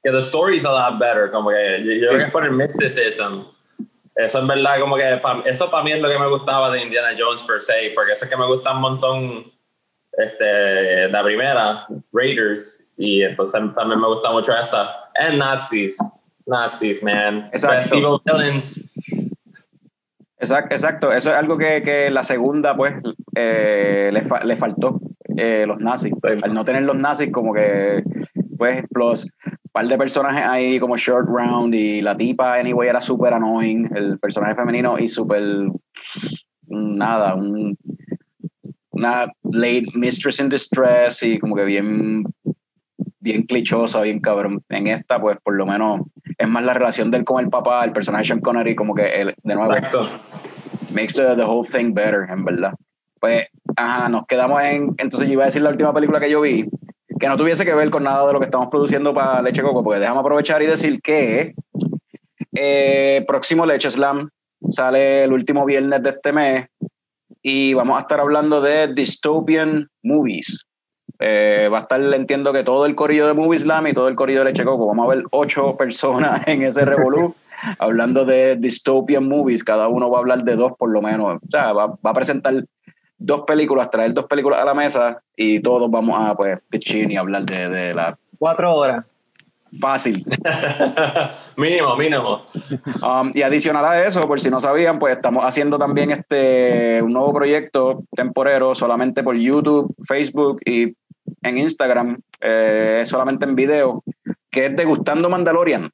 [0.03, 2.53] que the story's a lot better, como que yo, yo creo que es por el
[2.53, 3.43] mysticism.
[4.19, 6.83] Eso en verdad como que pa- eso para mí es lo que me gustaba de
[6.83, 9.53] Indiana Jones per se, porque eso es que me gusta un montón
[10.13, 15.11] este, la primera, Raiders, y entonces también me gusta mucho esta.
[15.21, 15.99] And Nazis,
[16.47, 17.49] Nazis, man.
[17.53, 17.95] Exacto.
[17.97, 18.93] Evil villains.
[20.41, 21.13] Exacto, exacto.
[21.13, 22.95] Eso es algo que, que la segunda, pues,
[23.35, 25.01] eh, le, fa- le faltó.
[25.37, 26.13] eh, los nazis.
[26.43, 28.03] Al no tener los nazis, como que,
[28.57, 29.31] pues, plus, un
[29.79, 34.19] par de personajes ahí como Short Round y la tipa, anyway, era súper annoying, el
[34.19, 35.71] personaje femenino, y súper,
[36.67, 37.79] nada, un,
[38.91, 42.25] una late mistress in distress y como que bien,
[43.21, 44.65] bien clichosa, bien cabrón.
[44.69, 46.01] En esta, pues, por lo menos,
[46.37, 48.97] es más la relación de él con el papá, el personaje de Sean Connery, como
[48.97, 50.09] que él, de nuevo, Exacto.
[50.93, 52.73] makes the, the whole thing better, en verdad.
[53.21, 54.97] Pues, ajá, nos quedamos en.
[54.99, 56.69] Entonces, yo iba a decir la última película que yo vi,
[57.19, 59.83] que no tuviese que ver con nada de lo que estamos produciendo para Leche Coco,
[59.83, 61.55] porque déjame aprovechar y decir que
[62.55, 64.31] eh, próximo Leche Slam
[64.71, 66.67] sale el último viernes de este mes
[67.43, 70.65] y vamos a estar hablando de dystopian movies.
[71.21, 74.15] Eh, va a estar, entiendo que todo el corillo de Movie Slam y todo el
[74.15, 74.87] corillo de Leche Coco.
[74.87, 77.35] Vamos a ver ocho personas en ese revolú
[77.79, 79.65] hablando de dystopian movies.
[79.65, 81.39] Cada uno va a hablar de dos por lo menos.
[81.43, 82.65] O sea, va, va a presentar
[83.19, 87.17] dos películas, traer dos películas a la mesa y todos vamos a, pues, pitching y
[87.17, 88.17] hablar de, de la...
[88.39, 89.05] Cuatro horas.
[89.81, 90.25] Fácil.
[91.57, 92.43] mínimo, mínimo.
[93.03, 97.13] Um, y adicional a eso, por si no sabían, pues estamos haciendo también este un
[97.13, 100.95] nuevo proyecto temporero solamente por YouTube, Facebook y
[101.43, 104.03] en Instagram, eh, solamente en video,
[104.51, 105.91] que es Degustando Mandalorian,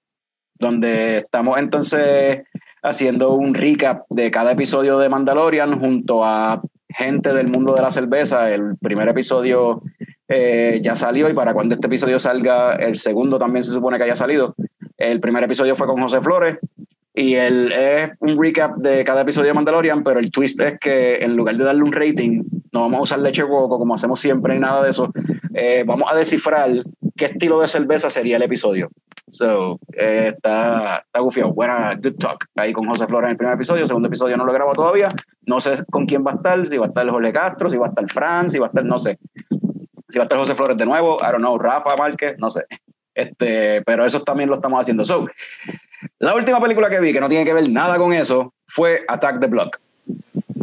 [0.54, 2.44] donde estamos entonces
[2.82, 6.62] haciendo un recap de cada episodio de Mandalorian junto a
[6.96, 8.50] gente del mundo de la cerveza.
[8.50, 9.83] El primer episodio
[10.28, 14.04] eh, ya salió y para cuando este episodio salga, el segundo también se supone que
[14.04, 14.54] haya salido.
[14.96, 16.59] El primer episodio fue con José Flores
[17.14, 21.16] y el, es un recap de cada episodio de Mandalorian, pero el twist es que
[21.16, 24.57] en lugar de darle un rating, no vamos a usar leche coco como hacemos siempre
[24.57, 25.12] y nada de eso.
[25.54, 26.70] Eh, vamos a descifrar
[27.16, 28.90] qué estilo de cerveza sería el episodio.
[29.31, 31.53] So, eh, está, está gufiado.
[31.53, 32.44] Buena, good talk.
[32.57, 33.87] Ahí con José Flores en el primer episodio.
[33.87, 35.09] Segundo episodio no lo grabo todavía.
[35.46, 36.64] No sé con quién va a estar.
[36.66, 38.85] Si va a estar Jorge Castro, si va a estar Fran, si va a estar,
[38.85, 39.18] no sé.
[40.09, 41.18] Si va a estar José Flores de nuevo.
[41.20, 41.59] I don't know.
[41.59, 42.66] Rafa Márquez, no sé.
[43.14, 45.05] Este, pero eso también lo estamos haciendo.
[45.05, 45.27] So,
[46.18, 49.40] la última película que vi, que no tiene que ver nada con eso, fue Attack
[49.40, 49.81] the Block.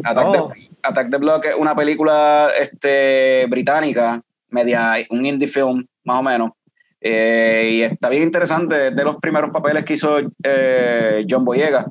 [0.03, 0.51] Attack, Oh.
[0.53, 6.23] the, Attack the Block es una película este, británica, media, un indie film, más o
[6.23, 6.51] menos.
[6.99, 11.87] Eh, y está bien interesante, es de los primeros papeles que hizo eh, John Boyega,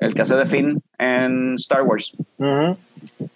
[0.00, 2.12] el que hace de Finn en Star Wars.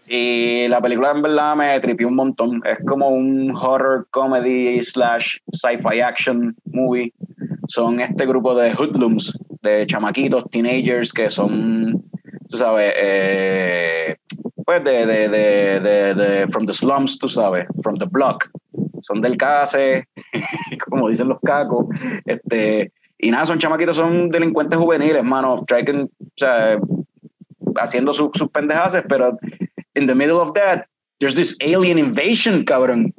[0.06, 2.60] Y la película en verdad me tripió un montón.
[2.64, 7.12] Es como un horror comedy slash sci-fi action movie.
[7.68, 12.04] Son este grupo de hoodlums, de chamaquitos, teenagers que son,
[12.48, 14.16] tú sabes, eh,
[14.66, 18.50] pues de, de, de, de, de- from the slums, tú sabes, from the block.
[19.04, 20.08] Son del case,
[20.88, 21.86] como dicen los cacos.
[22.24, 25.58] Este, y nada, son chamaquitos, son delincuentes juveniles, mano.
[25.62, 26.78] Striking, o sea,
[27.76, 29.36] haciendo sus sus pendejaces, pero
[29.94, 30.86] in the middle of that,
[31.20, 33.12] there's this alien invasion, cabrón.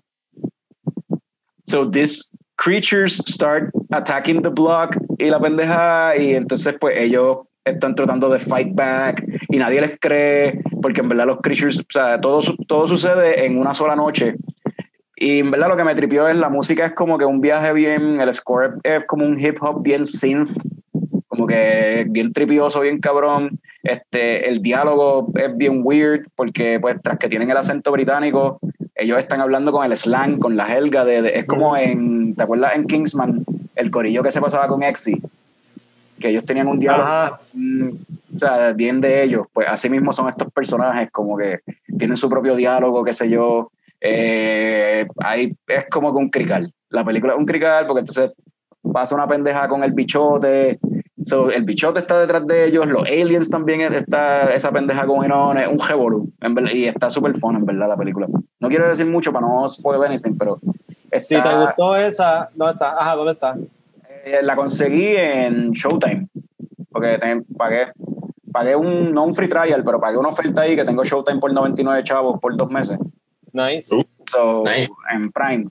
[1.67, 7.95] So these creatures start attacking the block y la pendeja, y entonces pues ellos están
[7.95, 12.21] tratando de fight back y nadie les cree porque en verdad los creatures, o sea,
[12.21, 14.36] todo, su- todo sucede en una sola noche.
[15.15, 17.71] Y en verdad lo que me tripió es la música es como que un viaje
[17.73, 20.49] bien, el score es como un hip hop bien synth,
[21.28, 23.60] como que bien tripioso, bien cabrón.
[23.84, 28.60] Este, el diálogo es bien weird porque pues tras que tienen el acento británico,
[28.95, 32.43] ellos están hablando con el slang, con la jerga de, de- es como en, ¿te
[32.43, 33.45] acuerdas en Kingsman?
[33.75, 35.21] El corillo que se pasaba con Exy,
[36.19, 37.39] que ellos tenían un diálogo, Ajá.
[37.54, 37.89] mm,
[38.36, 41.60] o sea, bien de ellos, pues así mismo son estos personajes, como que
[41.97, 43.69] tienen su propio diálogo, qué sé yo,
[44.02, 48.32] eh, ahí es como un crical, la película es un crical porque entonces
[48.94, 50.80] pasa una pendeja con el bichote,
[51.24, 55.58] So, el bichote está detrás de ellos, los aliens también está esa pendeja con Inon,
[55.58, 56.32] es un revolú,
[56.72, 58.28] y está súper fun en verdad la película.
[58.60, 60.60] No quiero decir mucho para no spoil anything, pero
[61.18, 62.92] Si está- te gustó esa, ¿dónde está?
[62.92, 63.58] Ajá, ¿dónde está?
[64.24, 66.28] eh, la conseguí en Showtime,
[66.92, 67.88] porque te- pagué,
[68.52, 71.52] pagué un, no un free trial, pero pagué una oferta ahí que tengo Showtime por
[71.52, 73.00] 99 chavos por dos meses.
[73.56, 73.89] Nice.
[74.32, 74.91] So, Nice.
[75.12, 75.68] en Prime.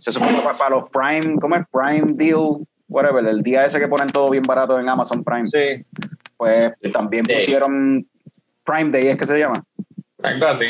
[0.00, 1.62] Se supone que para, para los Prime, ¿cómo es?
[1.72, 5.48] Prime Deal, whatever, el día ese que ponen todo bien barato en Amazon Prime.
[5.50, 5.84] Sí.
[6.36, 7.36] Pues también Day.
[7.36, 8.06] pusieron
[8.64, 9.62] Prime Day, es que se llama.
[10.22, 10.66] Algo así.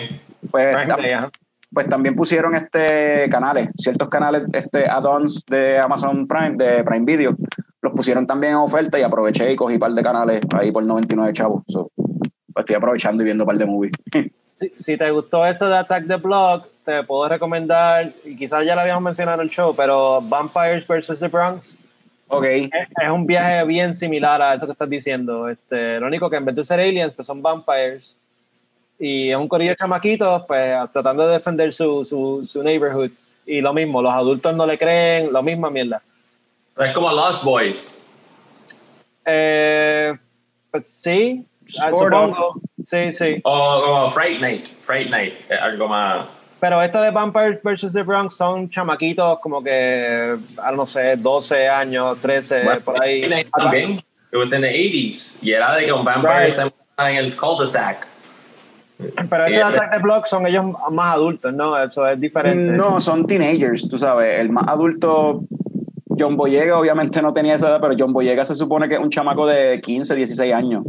[0.50, 1.30] Pues, Prime tam- Day, ajá.
[1.72, 7.36] pues también pusieron este canales, ciertos canales, este add-ons de Amazon Prime, de Prime Video,
[7.82, 10.84] los pusieron también en oferta y aproveché y cogí un par de canales ahí por
[10.84, 11.62] 99 chavos.
[11.68, 11.90] So,
[12.56, 13.92] estoy aprovechando y viendo un par de movies.
[14.56, 18.74] Si, si te gustó eso de Attack the Block, te puedo recomendar, y quizás ya
[18.74, 21.20] lo habíamos mencionado en el show, pero Vampires vs.
[21.20, 21.76] The Bronx
[22.28, 25.48] ok, es, es un viaje bien similar a eso que estás diciendo.
[25.48, 28.16] Este, lo único que en vez de ser aliens, pues son vampires.
[28.98, 33.10] Y es un corillo de chamaquitos, pues tratando de defender su, su, su neighborhood.
[33.46, 36.02] Y lo mismo, los adultos no le creen, lo misma mierda.
[36.78, 38.02] Es como Lost Boys.
[39.24, 40.14] Eh,
[40.70, 41.46] pues sí,
[41.80, 41.98] ah, of.
[41.98, 42.60] supongo.
[42.84, 43.40] Sí, sí.
[43.44, 43.50] O,
[44.06, 44.68] o Fright Night.
[44.68, 45.34] Fright Night.
[45.48, 46.26] es algo más.
[46.60, 47.92] Pero esta de Vampires vs.
[47.92, 53.18] The Bronx son chamaquitos como que, ah, no sé, 12 años, 13, Bueno, por ahí.
[53.20, 53.90] Fright Night también.
[53.92, 55.38] It was in the 80s.
[55.42, 56.50] Y era de que un vampire Right.
[56.52, 56.62] se
[56.98, 58.06] en el cul-de-sac.
[59.28, 61.78] Pero ese de Eh, Attack the Block son ellos más adultos, ¿no?
[61.78, 62.72] Eso es diferente.
[62.72, 64.38] No, son teenagers, tú sabes.
[64.38, 65.42] El más adulto,
[66.18, 69.10] John Boyega, obviamente no tenía esa edad, pero John Boyega se supone que es un
[69.10, 70.82] chamaco de 15, 16 años.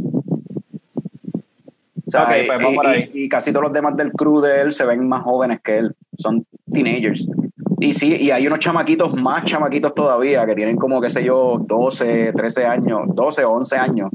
[2.08, 3.10] O sea, Ok, pues y- va por y- ahí.
[3.12, 5.94] y, casi todos los demás del crew de él se ven más jóvenes que él.
[6.16, 7.28] Son teenagers.
[7.80, 11.54] Y sí, y hay unos chamaquitos más chamaquitos todavía que tienen como, qué sé yo,
[11.60, 14.10] 12, 13 años, 12 o 11 años,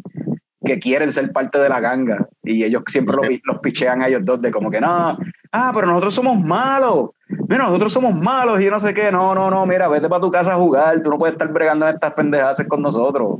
[0.66, 2.28] que quieren ser parte de la ganga.
[2.44, 5.18] Y ellos siempre los, los pichean a ellos dos de como que, no,
[5.52, 7.12] ah, pero nosotros somos malos.
[7.48, 9.12] Mira, nosotros somos malos y yo no sé qué.
[9.12, 11.02] No, no, no, mira, vete para tu casa a jugar.
[11.02, 13.38] Tú no puedes estar bregando en estas pendejadas con nosotros.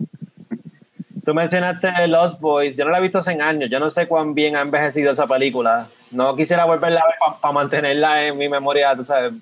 [1.26, 4.34] Tú mencionaste Lost Boys, yo no la he visto hace años, yo no sé cuán
[4.34, 5.88] bien ha envejecido esa película.
[6.12, 9.34] No quisiera volverla a ver para mantenerla en mi memoria, tú sabes.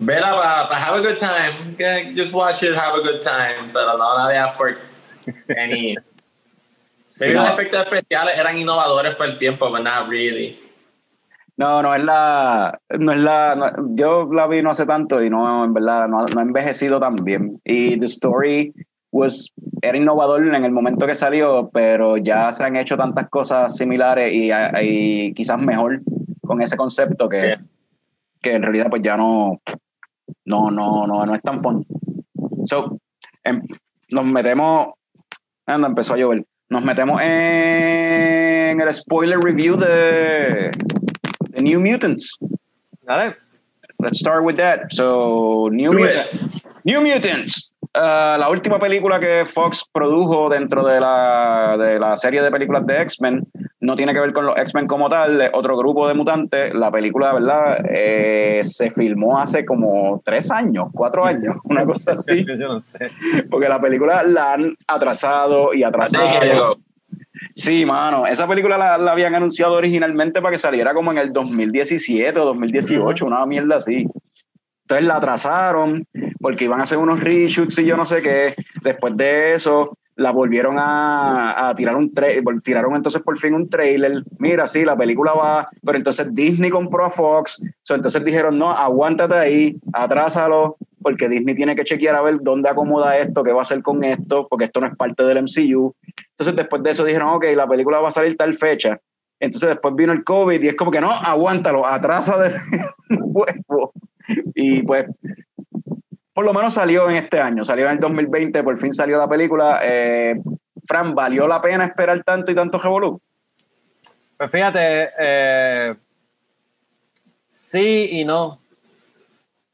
[0.00, 0.30] Vela
[0.68, 1.76] para have a good time,
[2.16, 4.76] just watch it, have a good time, pero no la veas por
[5.56, 5.96] any...
[7.20, 10.58] Maybe los efectos especiales eran innovadores por el tiempo, but not really.
[11.58, 15.62] No, no es la, no es la, yo la vi no hace tanto y no,
[15.62, 17.60] en verdad, no, no ha envejecido tan bien.
[17.62, 18.72] Y The Story
[19.12, 19.52] was,
[19.82, 24.32] era innovador en el momento que salió, pero ya se han hecho tantas cosas similares
[24.32, 24.50] y,
[24.80, 26.00] y quizás mejor
[26.42, 27.56] con ese concepto que,
[28.40, 29.60] que en realidad pues ya no,
[30.44, 31.86] no, no, no, no es tan fun.
[32.66, 32.98] So,
[33.44, 33.62] em,
[34.10, 34.88] nos metemos,
[35.66, 40.70] anda, empezó a llover, nos metemos en el spoiler review de,
[41.48, 42.38] de New Mutants.
[43.02, 43.36] Dale.
[43.98, 44.92] Let's start with that.
[44.92, 46.62] So, New, Mutants.
[46.84, 47.69] New Mutants.
[47.92, 52.86] Uh, la última película que Fox produjo dentro de la, de la serie de películas
[52.86, 53.44] de X-Men
[53.80, 56.72] no tiene que ver con los X-Men como tal, otro grupo de mutantes.
[56.72, 57.84] La película, ¿verdad?
[57.88, 62.44] Eh, se filmó hace como tres años, cuatro años, una cosa así.
[62.46, 63.06] Yo no sé.
[63.50, 66.78] Porque la película la han atrasado y atrasado.
[67.56, 71.32] Sí, mano, esa película la, la, habían anunciado originalmente para que saliera como en el
[71.32, 74.06] 2017 o 2018, una mierda así.
[74.90, 76.04] Entonces la atrasaron
[76.40, 78.56] porque iban a hacer unos reshoots y yo no sé qué.
[78.82, 83.68] Después de eso, la volvieron a, a tirar un trailer, tiraron entonces por fin un
[83.68, 84.24] trailer.
[84.38, 87.64] Mira, sí, la película va, pero entonces Disney compró a Fox.
[87.84, 92.68] So, entonces dijeron, no, aguántate ahí, atrásalo, porque Disney tiene que chequear a ver dónde
[92.68, 95.94] acomoda esto, qué va a hacer con esto, porque esto no es parte del MCU.
[96.30, 98.98] Entonces después de eso dijeron, ok, la película va a salir tal fecha.
[99.38, 102.54] Entonces después vino el COVID y es como que no, aguántalo, atrasa de
[103.08, 103.92] nuevo.
[104.54, 105.06] Y pues,
[106.32, 109.28] por lo menos salió en este año, salió en el 2020, por fin salió la
[109.28, 109.80] película.
[109.82, 110.40] Eh,
[110.86, 113.20] Fran, ¿valió la pena esperar tanto y tanto revolú?
[114.36, 115.94] Pues fíjate, eh,
[117.48, 118.58] sí y no.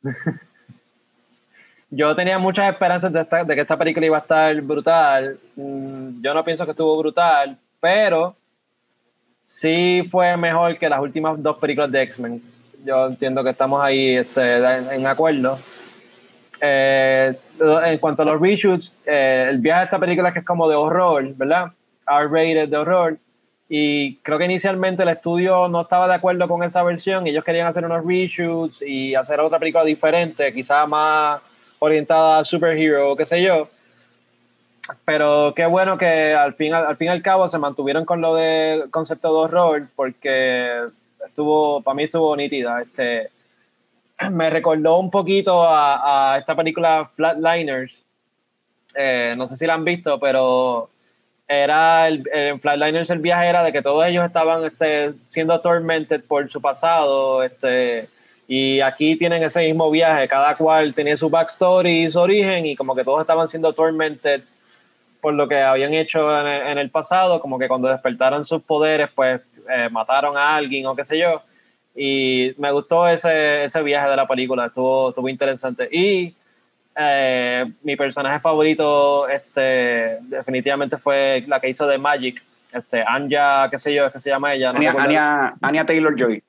[1.91, 5.39] Yo tenía muchas esperanzas de, esta, de, que esta película iba a estar brutal.
[5.55, 8.35] Mm, yo no pienso que estuvo brutal, pero
[9.47, 12.43] sí fue mejor que las últimas dos películas de X-Men
[12.87, 15.59] yo entiendo que estamos ahí este, en acuerdo.
[16.61, 20.69] Eh, en cuanto a los reshoots, eh, el viaje de esta película que es como
[20.69, 21.73] de horror, ¿verdad?
[22.09, 23.19] R-rated de horror.
[23.69, 27.27] Y creo que inicialmente el estudio no estaba de acuerdo con esa versión.
[27.27, 31.43] Ellos querían hacer unos reshoots y hacer otra película diferente, quizás más
[31.81, 33.69] orientada a superhero o qué sé yo.
[35.05, 38.37] Pero qué bueno que al fin, al fin y al cabo se mantuvieron con lo
[38.37, 40.85] del concepto de horror, porque
[41.27, 42.83] estuvo, para mí estuvo nítida.
[42.83, 43.31] Este,
[44.31, 47.95] me recordó un poquito a, a esta película Flatliners.
[48.95, 50.89] Eh, no sé si la han visto, pero
[51.49, 56.25] era el, en Flatliners el viaje era de que todos ellos estaban este, siendo tormented
[56.25, 58.09] por su pasado, este,
[58.49, 62.75] y aquí tienen ese mismo viaje, cada cual tenía su backstory y su origen, y
[62.77, 64.43] como que todos estaban siendo tormented
[65.21, 69.09] por lo que habían hecho en en el pasado, como que cuando despertaron sus poderes,
[69.15, 71.43] pues eh, mataron a alguien o qué sé yo.
[71.95, 75.89] Y me gustó ese, ese viaje de la película, estuvo, estuvo interesante.
[75.91, 76.35] Y
[76.95, 82.43] eh, mi personaje favorito este, definitivamente fue la que hizo de Magic,
[82.73, 84.73] este, Anya, qué sé yo, qué se llama ella.
[84.73, 86.43] No Anya, Anya, Taylor Joy.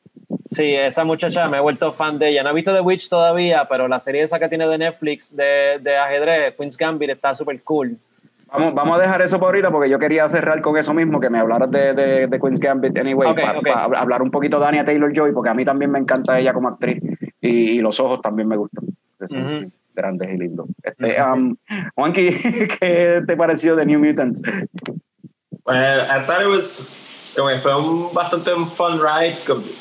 [0.49, 2.43] Sí, esa muchacha me he vuelto fan de ella.
[2.43, 5.79] No he visto The Witch todavía, pero la serie esa que tiene de Netflix de,
[5.81, 7.97] de ajedrez, Queen's Gambit, está súper cool.
[8.51, 11.29] Vamos, vamos a dejar eso por ahorita porque yo quería cerrar con eso mismo, que
[11.29, 13.73] me hablaras de, de, de Queen's Gambit anyway, Okay, para okay.
[13.95, 17.01] hablar un poquito de Anya Taylor-Joy, porque a mí también me encanta ella como actriz
[17.41, 18.85] y, y los ojos también me gustan.
[19.25, 19.71] son Ujú.
[19.93, 20.67] grandes y lindos.
[20.83, 21.55] Este, um,
[21.95, 22.29] Juanqui,
[22.79, 24.41] ¿qué te pareció de New Mutants?
[25.65, 26.79] Well, I thought it was,
[27.61, 29.35] fue un bastante un fun ride.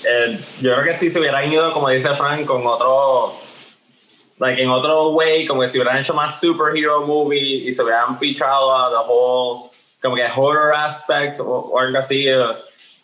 [0.04, 3.32] Eh, yo creo que si se hubieran ido, como dice Frank, con otro,
[4.38, 8.18] like en otro way, como que si hubieran hecho más superhero movie y se hubieran
[8.18, 9.70] pichado a the whole,
[10.02, 12.36] como que horror aspect o, o algo así, eh,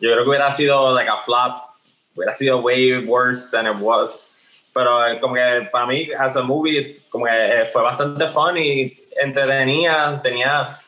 [0.01, 1.71] yo creo que hubiera sido like a flop,
[2.15, 4.39] hubiera sido way worse than it was.
[4.75, 8.57] Pero eh, como que para mí, as a movie, como que eh, fue bastante fun
[8.57, 10.79] y entretenía, tenía,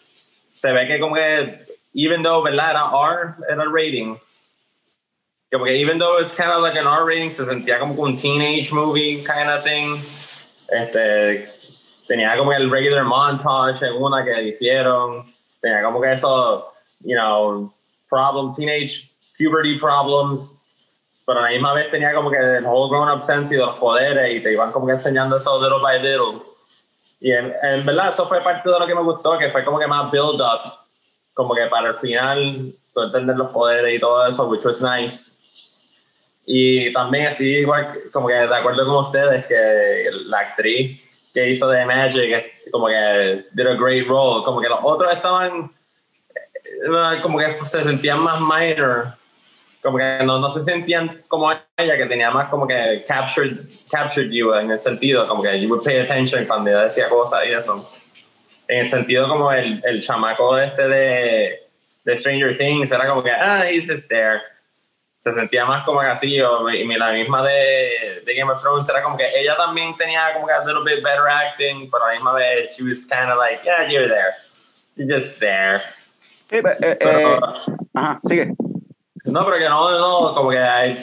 [0.55, 1.59] se ve que como que
[1.95, 2.71] even though, ¿verdad?
[2.71, 4.19] Era R, era rating.
[5.55, 8.17] como que even though it's kind of like an R rating, se sentía como un
[8.17, 10.01] teenage movie kind of thing.
[10.75, 11.47] Este,
[12.09, 15.25] tenía como el regular montage en una que hicieron,
[15.61, 17.73] tenía como que eso, you know,
[18.09, 20.61] problem, teenage puberty problems,
[21.27, 23.77] pero a la misma vez tenía como que el whole grown up sense y los
[23.79, 26.43] poderes y te iban como que enseñando eso little by little.
[27.21, 29.79] Y en, en, verdad eso fue parte de lo que me gustó, que fue como
[29.79, 30.73] que más build up,
[31.33, 35.34] como que para el final, tú entender los poderes y todo eso, which was nice.
[36.47, 41.01] Y también estoy igual, como que de acuerdo con ustedes, que la actriz
[41.33, 45.73] que hizo de Magic, como que did a great role, como que los otros estaban,
[46.35, 49.07] eh, como que se sentían más minor,
[49.83, 53.57] como que no, no se sentían como ella, que tenía más como que captured,
[53.91, 57.41] captured you en el sentido, como que you would pay attention cuando ella decía cosas
[57.49, 57.91] y eso.
[58.69, 61.61] En el sentido como el, el chamaco este de,
[62.05, 64.41] de Stranger Things, era como que, ah, he's just there
[65.25, 68.87] se sentía más como que así, o, y la misma de, de, Game of Thrones
[68.91, 72.09] era como que ella también tenía como que a little bit better acting, pero a
[72.09, 74.35] la misma vez she was kind of like, yeah, you're there,
[74.97, 75.83] you're just there.
[76.51, 77.41] Sí, eh, pero, eh,
[77.95, 78.53] ajá, sigue.
[79.25, 81.03] No, pero que no, no, como que hay,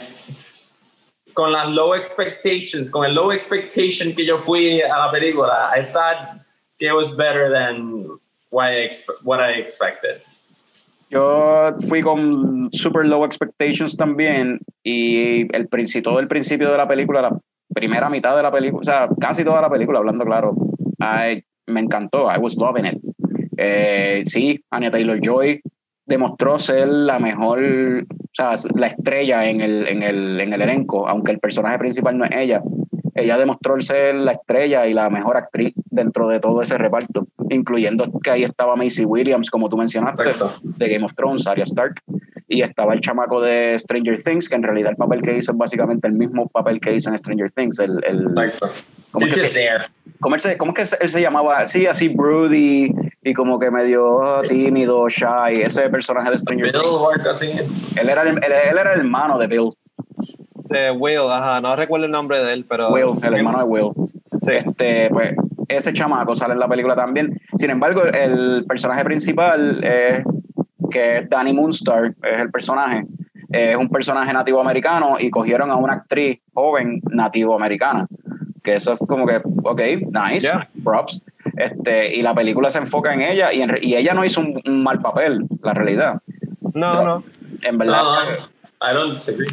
[1.34, 5.84] con las low expectations, con el low expectation que yo fui a la película, I
[5.84, 6.40] thought
[6.80, 8.20] it was better than
[8.52, 8.88] what I,
[9.24, 10.22] what I expected.
[11.12, 15.68] Yo fui con super low expectations también y el
[16.02, 17.38] todo el principio de la película, la
[17.74, 20.56] primera mitad de la película, o sea, casi toda la película, hablando claro,
[21.68, 22.98] me encantó, I was loving it.
[23.58, 25.62] Eh, sí, Anya Taylor-Joy
[26.06, 31.10] demostró ser la mejor, o sea, la estrella en el, en, el, en el elenco,
[31.10, 32.62] aunque el personaje principal no es ella
[33.16, 38.06] ella demostró ser la estrella y la mejor actriz dentro de todo ese reparto, incluyendo
[38.24, 40.24] que ahí estaba Macy Williams, como tú mencionaste,
[40.62, 42.02] de Game of Thrones, Arya Stark,
[42.48, 45.58] y estaba el chamaco de Stranger Things, que en realidad el papel que hizo es
[45.58, 47.80] básicamente el mismo papel que hizo en Stranger Things.
[47.80, 48.26] El, el,
[49.12, 49.70] ¿cómo, es que,
[50.20, 51.66] ¿cómo, es, ¿Cómo que él se llamaba?
[51.66, 52.94] Sí, así broody
[53.24, 56.84] y como que medio tímido, shy, ese personaje de Stranger Things.
[57.96, 59.72] Él era, el, él era el hermano de Bill.
[60.92, 62.92] Will, ajá, no recuerdo el nombre de él, pero.
[62.92, 63.92] Will, el hermano de Will.
[64.48, 65.36] Este, pues,
[65.68, 67.40] ese chamaco sale en la película también.
[67.56, 70.24] Sin embargo, el personaje principal, es
[70.90, 73.06] que es Danny Moonstar, es el personaje,
[73.50, 78.08] es un personaje nativo americano y cogieron a una actriz joven nativo americana.
[78.64, 80.52] Que eso es como que, ok, nice,
[80.84, 81.22] props.
[81.58, 85.02] Este, y la película se enfoca en ella y, y ella no hizo un, mal
[85.02, 86.22] papel, la realidad.
[86.74, 87.24] No, no.
[87.62, 88.04] En verdad.
[88.04, 89.48] No, I don't disagree.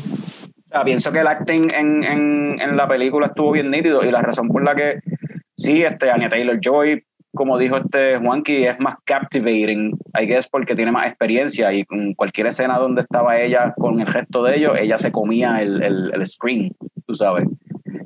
[0.78, 4.22] Sea, pienso que el acting en, en, en, la película estuvo bien nítido y la
[4.22, 5.00] razón por la que
[5.56, 7.04] sí, este, Anya Taylor-Joy,
[7.34, 12.14] como dijo este Juanqui, es más captivating, I guess, porque tiene más experiencia y en
[12.14, 16.12] cualquier escena donde estaba ella con el gesto de ellos, ella se comía el, el,
[16.14, 16.70] el screen,
[17.06, 17.48] tú sabes.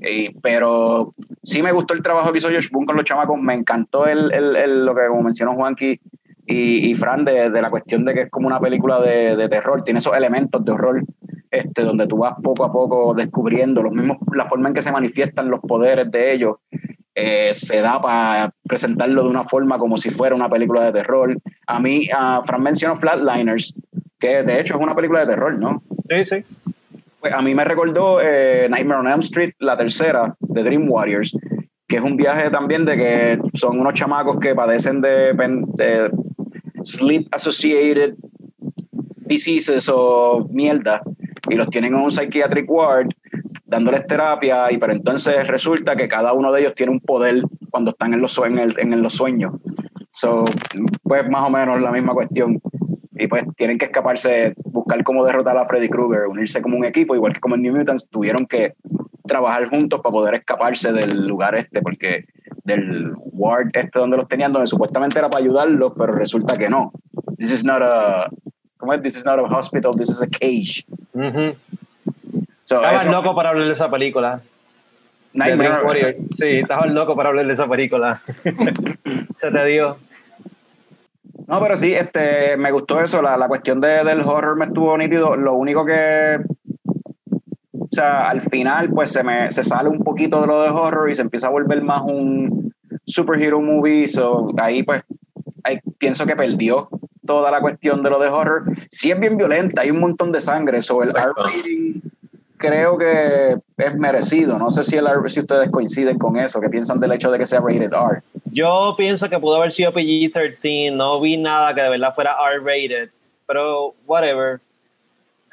[0.01, 3.53] Y, pero sí me gustó el trabajo que hizo Josh Boone con los chamacos, me
[3.53, 6.01] encantó el, el, lo que como mencionó Juanqui
[6.47, 9.49] y, y Fran de, de, la cuestión de que es como una película de, de
[9.51, 11.05] terror, tiene esos elementos de horror
[11.53, 14.91] este, donde tú vas poco a poco descubriendo los mismos, la forma en que se
[14.91, 16.57] manifiestan los poderes de ellos,
[17.15, 21.37] eh, se da para presentarlo de una forma como si fuera una película de terror.
[21.67, 23.75] A mí, uh, Fran mencionó Flatliners,
[24.19, 25.83] que de hecho es una película de terror, ¿no?
[26.09, 26.37] Sí, sí.
[27.21, 31.37] Pues a mí me recordó eh, Nightmare on Elm Street, la tercera, de Dream Warriors,
[31.87, 36.11] que es un viaje también de que son unos chamacos que padecen de, de
[36.83, 38.15] sleep associated
[39.27, 41.03] diseases o mierda
[41.49, 43.09] y los tienen en un psychiatric ward
[43.65, 47.91] dándoles terapia, y pero entonces resulta que cada uno de ellos tiene un poder cuando
[47.91, 49.55] están en los, en el, en los sueños.
[50.11, 50.45] So,
[51.03, 52.61] pues más o menos la misma cuestión.
[53.13, 57.15] Y pues tienen que escaparse, buscar cómo derrotar a Freddy Krueger, unirse como un equipo,
[57.15, 58.75] igual que como en New Mutants, tuvieron que
[59.27, 62.27] trabajar juntos para poder escaparse del lugar este, porque
[62.65, 66.93] del ward este donde los tenían, donde supuestamente era para ayudarlos, pero resulta que no.
[67.39, 68.29] This is not a,
[68.77, 69.01] ¿cómo es?
[69.01, 70.85] This is not a hospital, this is a cage.
[71.15, 71.55] Uh
[72.81, 74.41] estabas loco para hablar de esa película.
[75.35, 76.19] Nightmare.
[76.37, 78.21] Sí, estabas loco para hablar de esa película.
[79.35, 79.97] Se te dio.
[81.49, 84.97] No, pero sí, este, me gustó eso, la, la cuestión de, del horror me estuvo
[84.97, 85.37] nítido.
[85.37, 86.39] Lo único que,
[87.73, 91.11] o sea, al final, pues se me se sale un poquito de lo de horror
[91.11, 92.73] y se empieza a volver más un
[93.05, 94.07] superhero movie.
[94.07, 95.03] So, ahí, pues,
[95.65, 96.89] ahí pienso que perdió
[97.33, 98.65] toda la cuestión de lo de horror.
[98.91, 102.01] Sí es bien violenta, hay un montón de sangre, sobre el R rating
[102.63, 104.59] creo que es merecido.
[104.59, 107.47] No sé si, el, si ustedes coinciden con eso, que piensan del hecho de que
[107.47, 108.23] sea rated R.
[108.53, 113.11] Yo pienso que pudo haber sido PG-13, no vi nada que de verdad fuera R-rated,
[113.47, 114.61] pero whatever.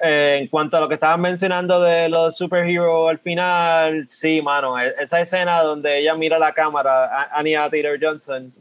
[0.02, 4.80] eh, en cuanto a lo que estaban mencionando de los superheroes al final, sí, mano,
[4.80, 8.54] e, esa escena donde ella mira la cámara, Anya Taylor Johnson,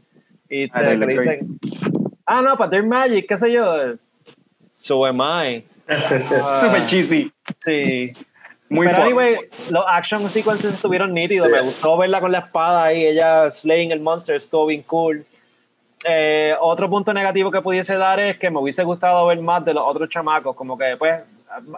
[0.49, 1.59] y te, le dicen,
[2.29, 3.97] ah, no, but they're magic, qué sé yo.
[4.73, 5.63] So am I.
[5.89, 7.31] Ah, Super cheesy.
[7.65, 8.13] Sí.
[8.69, 11.49] Muy Pero anyway, los action sequences estuvieron nítidos.
[11.49, 15.25] Me gustó verla con la espada ahí, ella slaying el monster, estuvo bien cool.
[16.05, 19.73] Eh, otro punto negativo que pudiese dar es que me hubiese gustado ver más de
[19.73, 21.21] los otros chamacos, como que pues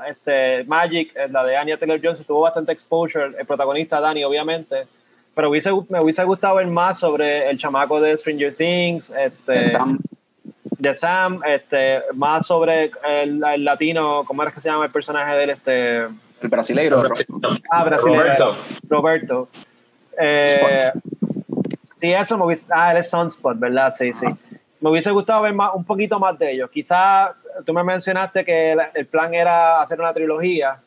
[0.08, 4.86] este, Magic, eh, la de Anya Taylor Johnson, tuvo bastante exposure, el protagonista Danny obviamente,
[5.34, 9.98] pero hubiese, me hubiese gustado ver más sobre el chamaco de Stranger Things, este, Sam.
[10.82, 15.36] De Sam, este, más sobre el, el latino, ¿cómo era que se llama el personaje
[15.36, 15.50] de él?
[15.52, 17.04] Este, El brasileiro.
[17.70, 18.24] Ah, brasileño.
[18.24, 18.56] Roberto.
[18.90, 19.50] Roberto.
[20.20, 20.92] Eh,
[22.00, 22.66] sí, eso me hubiese.
[22.72, 23.94] Ah, eres Sunspot, ¿verdad?
[23.96, 24.26] Sí, sí.
[24.80, 26.72] Me hubiese gustado ver más, un poquito más de ellos.
[26.72, 27.30] Quizás
[27.64, 30.80] tú me mencionaste que el, el plan era hacer una trilogía.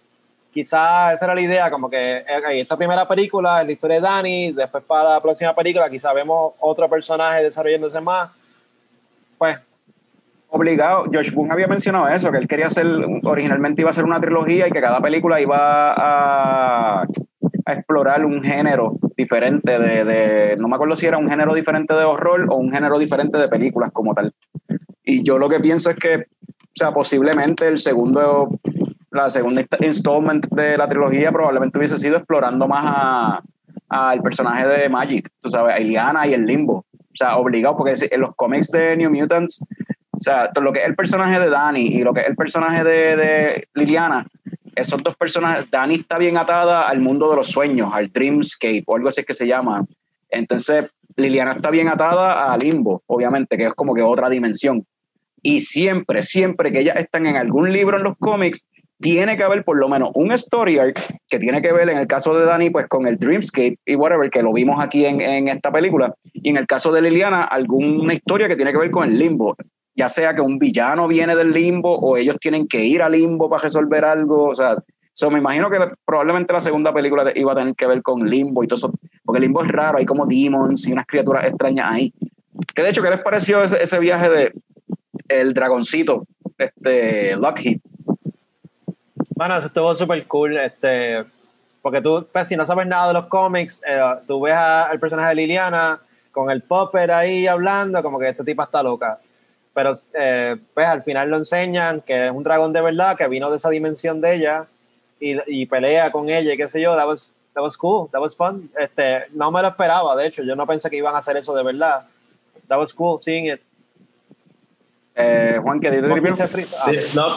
[0.52, 4.02] Quizás esa era la idea, como que ok, esta primera película es la historia de
[4.02, 8.30] Danny, después para la próxima película quizás vemos otro personaje desarrollándose más.
[9.38, 9.58] Pues
[10.56, 11.06] Obligado.
[11.12, 12.86] Josh Boone había mencionado eso, que él quería hacer,
[13.24, 17.02] originalmente iba a ser una trilogía y que cada película iba a,
[17.66, 21.92] a explorar un género diferente de, de, no me acuerdo si era un género diferente
[21.92, 24.32] de horror o un género diferente de películas como tal.
[25.02, 28.48] Y yo lo que pienso es que, o sea, posiblemente el segundo,
[29.10, 33.40] la segunda inst- installment de la trilogía probablemente hubiese sido explorando más a
[33.88, 36.84] al personaje de Magic, tú sabes, a Iliana y el Limbo.
[36.92, 39.60] O sea, obligado, porque en los cómics de New Mutants,
[40.24, 42.82] sea, todo lo que es el personaje de Dani y lo que es el personaje
[42.82, 44.26] de, de Liliana,
[44.74, 48.96] esos dos personajes, Dani está bien atada al mundo de los sueños, al Dreamscape o
[48.96, 49.84] algo así que se llama.
[50.30, 54.84] Entonces, Liliana está bien atada a Limbo, obviamente, que es como que otra dimensión.
[55.42, 58.66] Y siempre, siempre que ellas están en algún libro en los cómics,
[59.00, 60.98] tiene que haber por lo menos un story arc
[61.28, 64.30] que tiene que ver en el caso de Dani, pues con el Dreamscape y whatever,
[64.30, 66.14] que lo vimos aquí en, en esta película.
[66.32, 69.56] Y en el caso de Liliana, alguna historia que tiene que ver con el limbo.
[69.94, 73.48] Ya sea que un villano viene del limbo o ellos tienen que ir al limbo
[73.48, 74.48] para resolver algo.
[74.48, 74.76] O sea,
[75.12, 78.64] so me imagino que probablemente la segunda película iba a tener que ver con limbo
[78.64, 78.92] y todo eso.
[79.24, 82.12] Porque limbo es raro, hay como demons y unas criaturas extrañas ahí.
[82.74, 84.52] Que de hecho, ¿qué les pareció ese, ese viaje de
[85.28, 86.26] el dragoncito,
[86.58, 87.80] este, Lockheed?
[89.36, 91.24] Bueno, eso estuvo súper cool, este,
[91.82, 95.30] porque tú, pues, si no sabes nada de los cómics, eh, tú ves al personaje
[95.30, 99.18] de Liliana con el popper ahí hablando, como que esta tipa está loca.
[99.74, 103.50] Pero, eh, pues, al final lo enseñan que es un dragón de verdad, que vino
[103.50, 104.66] de esa dimensión de ella
[105.20, 108.20] y, y pelea con ella y qué sé yo, that was, that was cool, that
[108.20, 108.70] was fun.
[108.78, 111.54] Este, no me lo esperaba, de hecho, yo no pensé que iban a hacer eso
[111.54, 112.04] de verdad.
[112.68, 113.60] That was cool seeing it.
[115.16, 117.34] Eh, Juan, ¿qué dice Porque se fri- ah, Sí, no,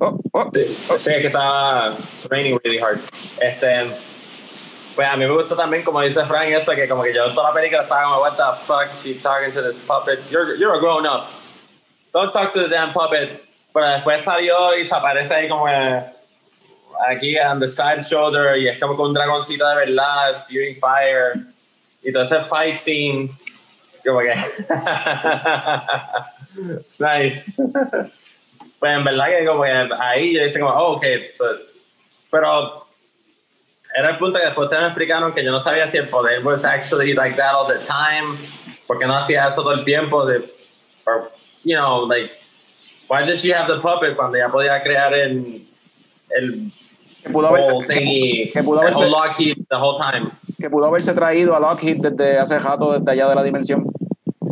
[0.00, 0.50] Oh, oh.
[0.52, 0.64] Sí,
[0.98, 2.98] sí, es que it's raining really hard.
[3.40, 3.86] Este,
[4.94, 7.48] pues a mí me gustó también, como dice Frank, eso que como que yo toda
[7.48, 10.20] la película estaba como, what the fuck, she's talking to this puppet.
[10.30, 11.26] You're, you're a grown up.
[12.12, 13.42] Don't talk to the damn puppet.
[13.72, 16.04] Pero después salió y se aparece ahí como eh,
[17.08, 21.34] aquí on the side shoulder y es como con un dragoncito de verdad, spewing fire.
[22.02, 23.30] Y todo ese fight scene,
[24.04, 24.34] como que...
[26.98, 27.52] nice.
[28.78, 31.56] Pues en verdad que como que ahí yo hice como, oh, ok, so-
[32.30, 32.83] pero
[33.94, 36.44] era el punto que después ustedes me explicaron que yo no sabía si el poder
[36.44, 38.36] was actually like that all the time,
[38.86, 40.38] porque no hacía eso todo el tiempo, de,
[41.06, 41.30] or,
[41.64, 42.30] you know, like,
[43.08, 45.62] why did she have the puppet cuando ya podía crear el,
[46.30, 46.70] el
[47.22, 50.28] Que pudo haberse, thingy, que pudo el haberse- whole Lockheed the whole time?
[50.58, 53.86] que pudo haberse traído a Lockheed desde hace rato, desde allá de la dimensión.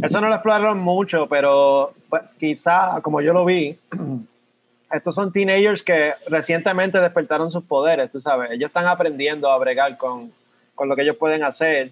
[0.03, 3.79] Eso no lo exploraron mucho, pero pues, quizá, como yo lo vi,
[4.93, 8.51] estos son teenagers que recientemente despertaron sus poderes, tú sabes.
[8.53, 10.31] Ellos están aprendiendo a bregar con,
[10.75, 11.91] con lo que ellos pueden hacer.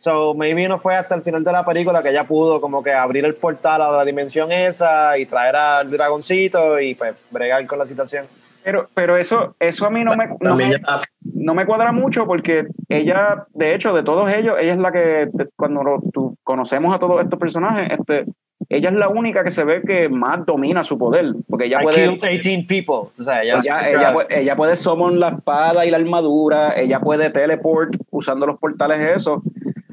[0.00, 2.92] So, maybe no fue hasta el final de la película que ella pudo como que
[2.92, 7.78] abrir el portal a la dimensión esa y traer al dragoncito y pues bregar con
[7.78, 8.26] la situación.
[8.62, 10.80] Pero, pero eso, eso a mí no me, no, me, ya-
[11.22, 15.28] no me cuadra mucho porque ella, de hecho, de todos ellos, ella es la que,
[15.56, 18.24] cuando lo- tú- conocemos a todos estos personajes, este,
[18.68, 21.84] ella es la única que se ve que más domina su poder, porque ella I
[21.84, 21.96] puede...
[22.18, 23.10] killed 18 people.
[23.18, 27.00] O sea, ella, Ella, ella, puede- ella puede summon la espada y la armadura, ella
[27.00, 29.40] puede teleport usando los portales esos.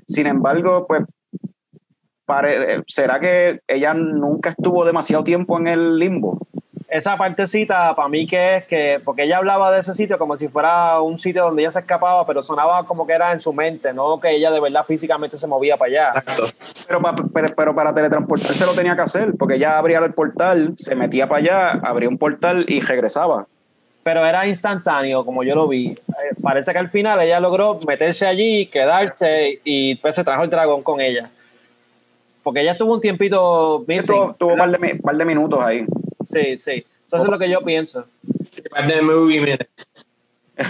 [0.05, 1.03] Sin embargo, pues,
[2.25, 6.47] pare- ¿será que ella nunca estuvo demasiado tiempo en el limbo?
[6.91, 10.49] Esa partecita para mí que es que, porque ella hablaba de ese sitio como si
[10.49, 13.93] fuera un sitio donde ella se escapaba, pero sonaba como que era en su mente,
[13.93, 16.19] no que ella de verdad físicamente se movía para allá.
[16.19, 16.47] Exacto.
[16.85, 20.73] Pero, pa- pero, pero para teletransportarse lo tenía que hacer, porque ella abría el portal,
[20.75, 23.47] se metía para allá, abría un portal y regresaba.
[24.03, 25.91] Pero era instantáneo, como yo lo vi.
[25.91, 25.95] Eh,
[26.41, 30.83] parece que al final ella logró meterse allí, quedarse y pues se trajo el dragón
[30.83, 31.29] con ella.
[32.43, 34.13] Porque ella estuvo un tiempito missing.
[34.15, 35.85] Tuvo, tuvo un par de, par de minutos ahí.
[36.23, 36.85] Sí, sí.
[37.07, 38.05] Eso es lo que yo pienso.
[38.87, 39.87] De movie minutes.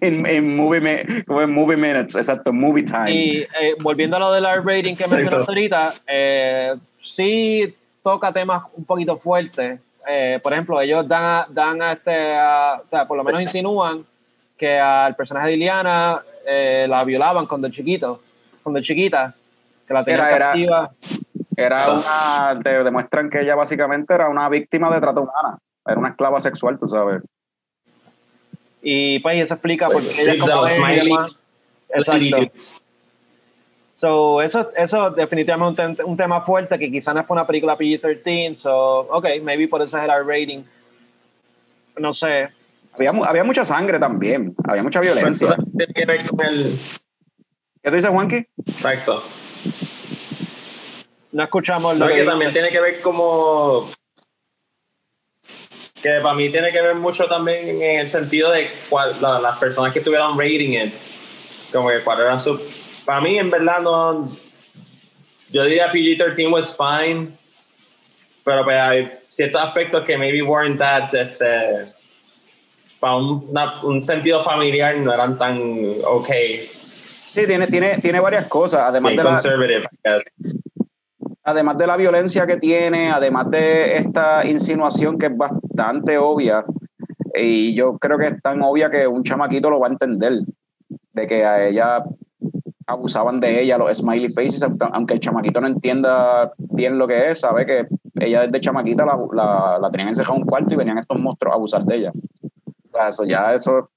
[0.00, 3.10] en, en movie, como en movie minutes, exacto, movie time.
[3.10, 8.62] Y eh, volviendo a lo del R rating que mencionaste ahorita, eh, sí toca temas
[8.74, 9.78] un poquito fuertes.
[10.08, 13.42] Eh, por ejemplo, ellos dan, a- dan a este, a- o sea, por lo menos
[13.42, 14.04] insinúan
[14.56, 18.22] que al personaje de Iliana eh, la violaban cuando chiquito,
[18.62, 19.34] cuando chiquita,
[19.86, 20.90] que la era- captiva.
[21.02, 21.17] Era
[21.66, 25.58] una, te demuestran que ella básicamente era una víctima de trata humana.
[25.86, 27.22] Era una esclava sexual, tú sabes.
[28.82, 31.12] Y pues eso explica por qué ella como smiley.
[31.88, 32.52] Exacto.
[33.94, 37.46] So, eso, eso definitivamente es un, un tema fuerte que quizás no es para una
[37.46, 38.56] película PG-13.
[38.56, 40.62] So, ok, maybe por eso es el rating.
[41.96, 42.48] No sé.
[42.92, 44.54] Había, había mucha sangre también.
[44.68, 45.56] Había mucha violencia.
[45.76, 46.06] ¿Qué
[47.90, 48.46] tú dices, Juanqui?
[48.66, 49.22] Exacto.
[51.32, 53.90] No escuchamos No, lo que que también tiene que ver como
[56.02, 59.58] que para mí tiene que ver mucho también en el sentido de cuál, la- las
[59.58, 60.94] personas que estuvieron rating it
[61.72, 62.58] como que cuál era su
[63.04, 64.30] para mí en verdad no
[65.50, 67.28] yo diría PG-13 was fine
[68.44, 71.92] pero pues hay ciertos aspectos que maybe weren't that este
[73.00, 75.60] para un, una- un sentido familiar no eran tan
[76.04, 76.68] okay
[77.30, 78.80] Sí, tiene, tiene, tiene varias cosas.
[78.88, 80.24] Además bien de, la, conservative I guess.
[81.48, 86.64] Además de la violencia que tiene, además de esta insinuación que es bastante obvia,
[87.34, 90.42] y yo creo que es tan obvia que un chamaquito lo va a entender,
[91.12, 92.04] de que a ella
[92.86, 97.40] abusaban de ella los smiley faces, aunque el chamaquito no entienda bien lo que es,
[97.40, 97.86] sabe que
[98.20, 101.52] ella desde chamaquita la, la, la tenían encerrada en un cuarto y venían estos monstruos
[101.52, 102.12] a abusar de ella.
[102.12, 103.88] O sea, eso ya, eso, o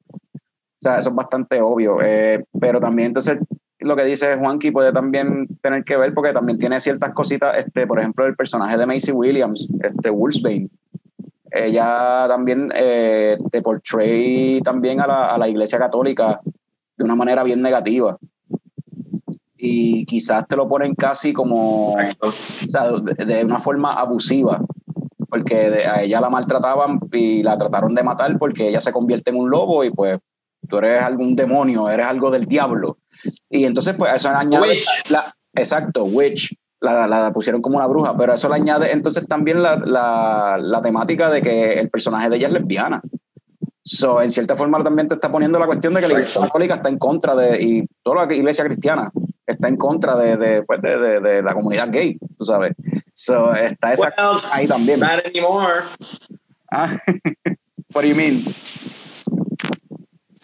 [0.77, 1.97] sea, eso es bastante obvio.
[2.01, 3.39] Eh, pero también entonces
[3.81, 7.87] lo que dice Juanqui puede también tener que ver porque también tiene ciertas cositas, este,
[7.87, 10.69] por ejemplo, el personaje de Macy Williams, este Wolfsbane.
[11.51, 16.39] Ella también eh, te portray también a la, a la iglesia católica
[16.97, 18.17] de una manera bien negativa.
[19.57, 22.29] Y quizás te lo ponen casi como, Exacto.
[22.29, 22.31] o
[22.69, 24.59] sea, de, de una forma abusiva,
[25.29, 29.29] porque de- a ella la maltrataban y la trataron de matar porque ella se convierte
[29.29, 30.17] en un lobo y pues
[30.67, 32.97] tú eres algún demonio, eres algo del diablo.
[33.49, 34.69] Y entonces pues eso añade...
[34.69, 34.87] Witch.
[35.09, 36.55] La, exacto, witch.
[36.79, 40.81] La, la pusieron como una bruja, pero eso le añade entonces también la, la, la
[40.81, 43.01] temática de que el personaje de ella es lesbiana.
[43.83, 46.75] So, en cierta forma también te está poniendo la cuestión de que la iglesia católica
[46.75, 49.11] está en contra de, y toda la iglesia cristiana
[49.45, 52.73] está en contra de, de, pues, de, de- de la comunidad gay, tú sabes.
[53.13, 54.99] So, está esa Well, ahí también.
[54.99, 55.81] not anymore
[56.71, 56.89] Ah,
[57.93, 58.43] what do you mean?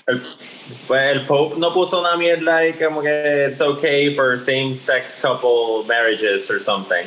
[0.08, 0.22] El,
[0.88, 5.84] pues el Pope no puso una mierda y como que it's okay for same-sex couple
[5.86, 7.06] marriages or something.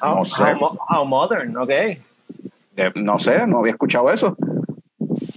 [0.00, 1.70] How, No sé, how mo- how modern, ok.
[1.70, 1.98] Eh,
[2.94, 4.34] no sé, no había escuchado eso.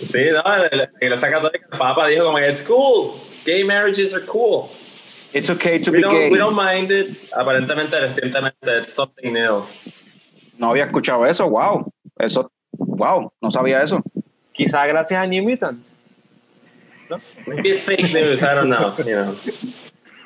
[0.05, 3.13] Sí, no, la la iglesia católica, el Papa dijo como it's cool,
[3.45, 4.69] gay marriages are cool.
[5.33, 6.29] It's okay to We be don't, gay.
[6.31, 7.09] we don't mind it.
[7.33, 9.63] Aparentemente, recientemente, it's something new.
[10.57, 11.85] No había escuchado eso, wow.
[12.17, 14.01] Eso, wow, no sabía eso.
[14.59, 15.95] Quizá gracias a New Mutants.
[17.47, 19.33] Maybe it's fake news, I don't know, you know.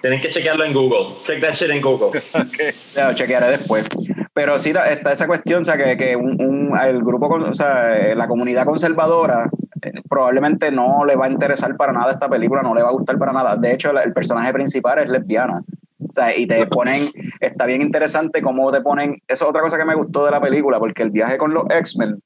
[0.01, 1.15] Tienen que chequearlo en Google.
[1.23, 2.19] Check that shit en Google.
[2.95, 3.86] Ya lo chequearé después.
[4.34, 7.53] Pero sí está esa cuestión, o sea, que, que un, un- el grupo, con- o
[7.53, 9.49] sea, eh, la comunidad conservadora
[9.84, 12.93] eh, probablemente no le va a interesar para nada esta película, no le va a
[12.93, 13.55] gustar para nada.
[13.55, 15.61] De hecho, el, el personaje principal es lesbiana.
[15.99, 17.09] O sea, y te ponen,
[17.39, 20.41] está bien interesante cómo te ponen, esa es otra cosa que me gustó de la
[20.41, 22.19] película, porque el viaje con los X-Men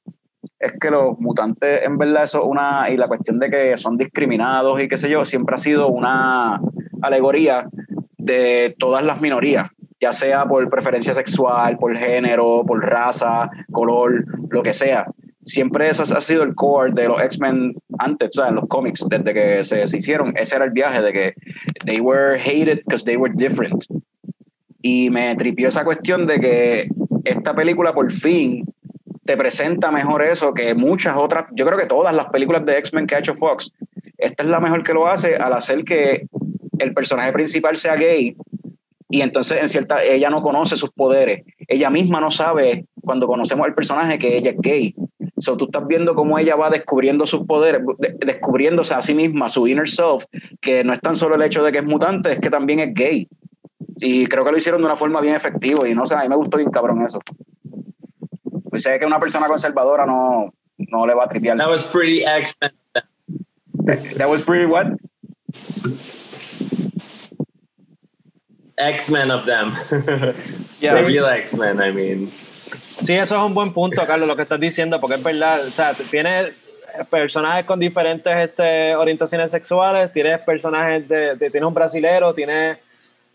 [0.60, 3.96] es que los mutantes, en verdad, eso es una, y la cuestión de que son
[3.96, 6.60] discriminados y qué sé yo, siempre ha sido una
[7.00, 7.68] alegoría
[8.16, 14.62] de todas las minorías, ya sea por preferencia sexual, por género, por raza, color, lo
[14.62, 15.06] que sea.
[15.44, 19.06] Siempre eso ha sido el core de los X-Men antes, o sea, en los cómics,
[19.08, 20.34] desde que se, se hicieron.
[20.36, 21.34] Ese era el viaje de que
[21.86, 23.84] they were hated because they were different.
[24.82, 26.88] Y me tripió esa cuestión de que
[27.24, 28.64] esta película por fin
[29.28, 33.06] te presenta mejor eso que muchas otras, yo creo que todas las películas de X-Men
[33.06, 33.70] que ha hecho Fox,
[34.16, 36.26] esta es la mejor que lo hace al hacer que
[36.78, 38.34] el personaje principal sea gay
[39.10, 43.66] y entonces en cierta ella no conoce sus poderes, ella misma no sabe cuando conocemos
[43.66, 44.94] el personaje que ella es gay.
[45.36, 47.82] So, tú estás viendo cómo ella va descubriendo sus poderes,
[48.24, 50.24] descubriéndose a sí misma, su inner self,
[50.58, 52.94] que no es tan solo el hecho de que es mutante, es que también es
[52.94, 53.28] gay.
[53.96, 56.28] Y creo que lo hicieron de una forma bien efectiva y no sé, a mí
[56.30, 57.20] me gustó bien cabrón eso.
[58.70, 61.56] Pues sé que una persona conservadora no, no le va a tripear.
[61.56, 62.72] That was pretty X-Men.
[64.18, 64.88] That was pretty what?
[68.76, 69.72] X-Men of them.
[70.80, 70.94] Yeah.
[70.94, 72.30] The real X-Men, I mean.
[73.04, 75.70] Sí, eso es un buen punto, Carlos, lo que estás diciendo, porque es verdad, o
[75.70, 76.54] sea, tienes
[77.10, 82.78] personajes con diferentes este, orientaciones sexuales, tienes personajes de, de- tienes un brasilero, tienes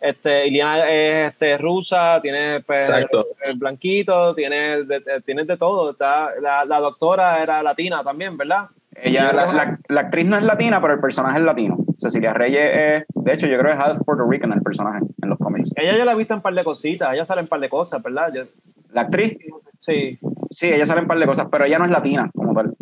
[0.04, 3.26] este, Iliana es este, rusa, tienes pues, Exacto.
[3.46, 5.92] el blanquito, tienes de, de- tienes de todo.
[5.92, 8.68] Está, la, la doctora era latina también, ¿verdad?
[8.96, 11.78] Ella, la, la- la actriz no es latina, pero el personaje es latino.
[11.98, 15.30] Cecilia Reyes es, de hecho, yo creo que es half Puerto Rican el personaje en
[15.30, 15.72] los cómics.
[15.76, 17.60] Ella yo la he visto en un par de cositas, ella sale en un par
[17.62, 18.32] de cosas, ¿verdad?
[18.34, 18.44] Yo-
[18.92, 19.38] La actriz,
[19.80, 20.20] sí,
[20.52, 22.74] sí, ella sale en un par de cosas, pero ella no es latina como tal.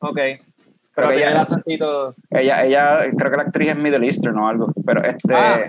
[0.00, 0.18] ok.
[0.94, 2.14] Pero tiene ella-.
[2.30, 5.60] Ella, ella, creo que la actriz es Middle Eastern o algo, pero este, Ah,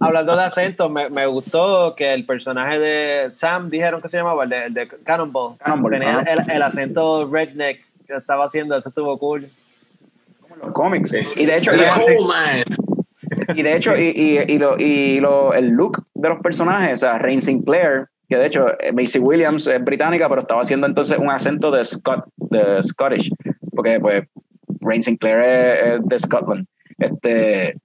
[0.00, 4.44] hablando de acento, me, me gustó que el personaje de Sam, dijeron que se llamaba,
[4.44, 6.32] el de, el de Cannonball, Cannonball, tenía ajá.
[6.32, 9.44] el, el acento redneck que estaba haciendo, eso estuvo cool.
[9.44, 11.10] en los cómics.
[11.10, 11.18] Sí.
[11.36, 12.64] Y de hecho, Coal Man.
[13.54, 16.96] y de hecho, y, y, y, lo, y lo, el look de los personajes, o
[16.96, 21.18] sea, Rain Sinclair, que de hecho eh, Macy Williams es británica, pero estaba haciendo entonces
[21.18, 23.30] un acento de, Scot, de Scottish,
[23.74, 24.24] porque pues
[24.80, 26.66] Rain Sinclair es, es de Scotland.
[26.98, 27.76] Este,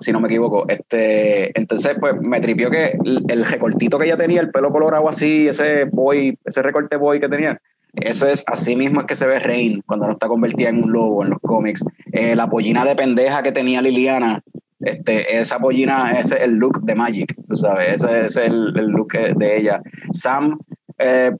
[0.00, 0.66] si no me equivoco.
[0.68, 5.08] Este, entonces, pues me tripió que el, el recortito que ella tenía, el pelo colorado
[5.08, 7.60] así, ese boy, ese recorte boy que tenía,
[7.94, 10.92] eso es así mismo es que se ve Rain cuando no está convertida en un
[10.92, 11.84] lobo en los cómics.
[12.12, 14.42] Eh, la pollina de pendeja que tenía Liliana,
[14.80, 18.86] este, esa pollina, ese es el look de Magic, tú sabes, ese, es el, el
[18.86, 19.82] look de ella.
[20.12, 20.58] Sam
[20.98, 21.32] eh,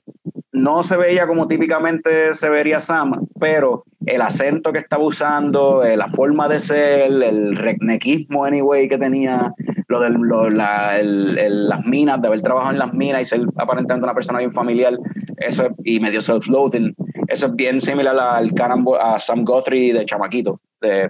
[0.53, 5.95] no se veía como típicamente se vería Sam, pero el acento que estaba usando, eh,
[5.95, 9.53] la forma de ser, el redneckismo anyway que tenía,
[9.87, 14.39] lo de las minas, de haber trabajado en las minas y ser aparentemente una persona
[14.39, 14.97] bien familiar,
[15.37, 16.95] eso es- y medio self-loathing,
[17.27, 18.51] eso es bien similar al
[18.99, 20.59] a Sam Guthrie de Chamaquito,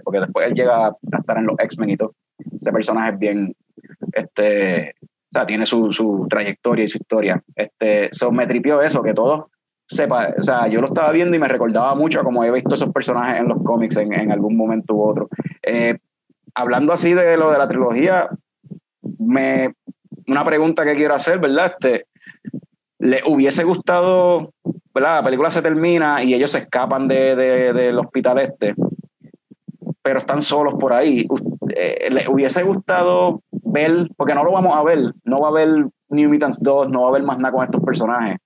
[0.04, 2.14] porque después él llega a estar en los X-Men y todo.
[2.60, 3.56] Ese personaje es bien,
[4.12, 4.94] este,
[5.32, 7.42] o sea, tiene su, su trayectoria y su historia.
[7.56, 9.44] Este, so, me tripió eso, que todos
[9.88, 12.74] sepa, o sea, yo lo estaba viendo y me recordaba mucho a como he visto
[12.74, 15.28] esos personajes en los cómics en, en algún momento u otro.
[15.62, 15.96] Eh,
[16.54, 18.28] hablando así de lo de la trilogía,
[19.18, 19.74] me,
[20.28, 21.72] una pregunta que quiero hacer, ¿verdad?
[21.72, 22.06] Este,
[22.98, 24.52] ¿Le hubiese gustado,
[24.94, 25.16] ¿verdad?
[25.16, 28.74] La película se termina y ellos se escapan de, de- del hospital este,
[30.02, 31.26] pero están solos por ahí.
[31.74, 35.86] Eh, ¿Le hubiese gustado ver, porque no lo vamos a ver, no va a haber
[36.08, 38.38] New Mutants 2, no va a haber más nada con estos personajes?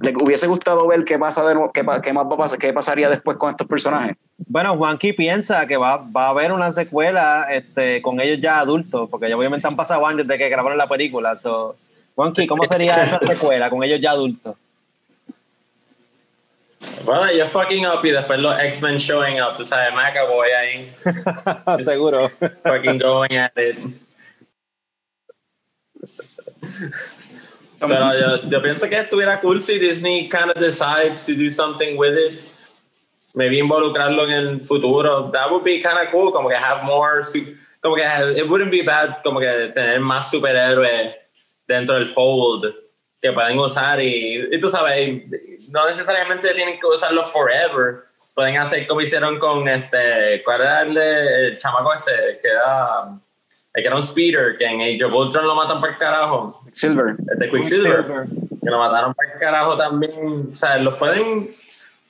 [0.00, 2.72] ¿Le hubiese gustado ver qué pasa de nuevo, qué, qué más va a pasar, qué
[2.72, 4.16] pasaría después con estos personajes?
[4.36, 9.08] Bueno, Juanqui piensa que va, va a haber una secuela este, con ellos ya adultos,
[9.10, 11.36] porque ya obviamente han pasado años desde que grabaron la película.
[11.36, 11.74] So,
[12.14, 14.56] Juanqui, ¿cómo sería esa secuela con ellos ya adultos?
[17.04, 20.92] Bueno, yo fucking up y después los X-Men showing up, tú sabes, Macaboy ahí,
[21.82, 22.30] Seguro.
[22.64, 23.76] fucking going at it.
[27.80, 31.96] Pero yo, yo pienso que estuviera cool si Disney kind of decides to do something
[31.96, 32.40] with it.
[33.34, 35.30] Maybe involucrarlo en el futuro.
[35.32, 36.32] That would be kind of cool.
[36.32, 37.22] Como que have more.
[37.82, 39.22] Como que have- it wouldn't be bad.
[39.22, 41.14] Como que tener más superhéroes
[41.68, 42.74] dentro del fold
[43.22, 44.00] que pueden usar.
[44.00, 45.22] Y, y tú sabes,
[45.70, 48.04] no necesariamente tienen que usarlo forever.
[48.34, 50.42] Pueden hacer como hicieron con este.
[50.44, 52.38] ¿Cuál era el, el chamaco este?
[52.40, 53.04] Que era.
[53.74, 57.16] el que era un speeder, que en Age of Ultron lo matan por carajo Silver.
[57.16, 60.48] de Quicksilver, que lo mataron el carajo también.
[60.52, 61.48] O sea, los pueden.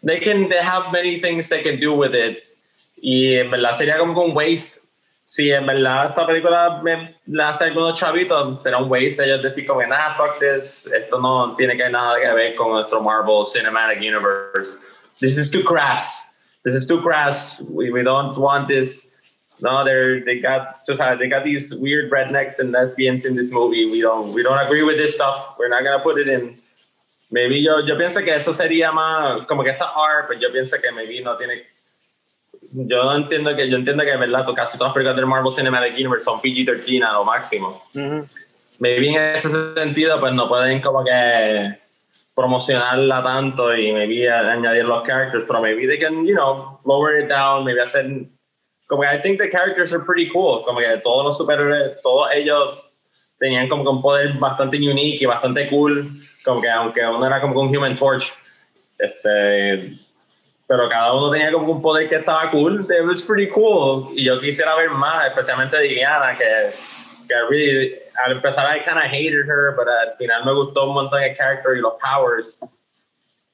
[0.04, 0.48] They can.
[0.48, 2.38] They have many things they can do with it.
[2.96, 4.80] Y en verdad sería como un waste.
[5.30, 9.82] Si en verdad esta película me hace algunos chavitos, será un waste ellos decir como,
[9.86, 14.78] nah, fuck this, esto no tiene que nada que ver con nuestro Marvel Cinematic Universe.
[15.20, 16.34] This is too crass.
[16.64, 17.60] This is too crass.
[17.68, 19.12] We, we don't want this.
[19.60, 23.84] No, they're they got just they got these weird rednecks and lesbians in this movie.
[23.84, 25.56] We don't we don't agree with this stuff.
[25.58, 26.56] We're not gonna put it in.
[27.30, 30.80] Maybe yo yo pienso que eso sería más como que está R, pero yo pienso
[30.80, 31.66] que maybe no tiene.
[32.72, 36.24] Yo entiendo que yo entiendo que verdad casi todas las películas del Marvel Cinematic Universe
[36.24, 37.82] son PG-13 a lo máximo.
[37.94, 38.26] Ujú.
[38.78, 41.78] Maybe en ese sentido pues no pueden como que
[42.34, 47.20] promocionarla tanto y maybe a- añadir los characters, pero maybe they can, you know, lower
[47.20, 48.06] it down, maybe hacer
[48.86, 52.28] como que I think the characters are pretty cool, como que todos los superhéroes, todos
[52.32, 52.84] ellos
[53.38, 56.08] tenían como que un poder bastante unique y bastante cool,
[56.44, 58.32] como que aunque uno era como un Human Torch,
[58.98, 59.92] este,
[60.68, 64.24] pero cada uno tenía como un poder que estaba cool, it was pretty cool, y
[64.24, 66.70] yo quisiera ver más, especialmente Diana, que,
[67.26, 67.94] que really,
[68.24, 71.34] al empezar I kind of hated her, pero al final me gustó un montón el
[71.34, 72.60] character y los powers,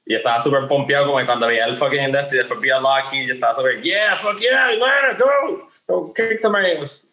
[0.05, 3.21] y estaba súper pompeado como cuando veía el fucking Death y después vi a Loki,
[3.21, 7.09] y estaba súper, yeah, fuck yeah, Diana, go, go kick some ass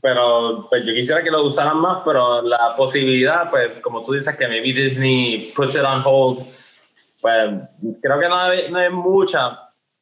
[0.00, 4.36] pero pues yo quisiera que lo usaran más, pero la posibilidad, pues como tú dices
[4.36, 6.46] que maybe Disney puts it on hold,
[7.20, 9.58] pues creo que no, hay, no mucha,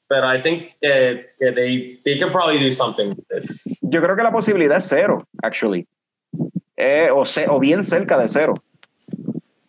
[0.09, 3.51] pero I think que, que they, they can probably do something with it.
[3.81, 5.87] Yo creo que la posibilidad es cero, actually.
[6.77, 8.55] Eh, o, se, o bien cerca de cero.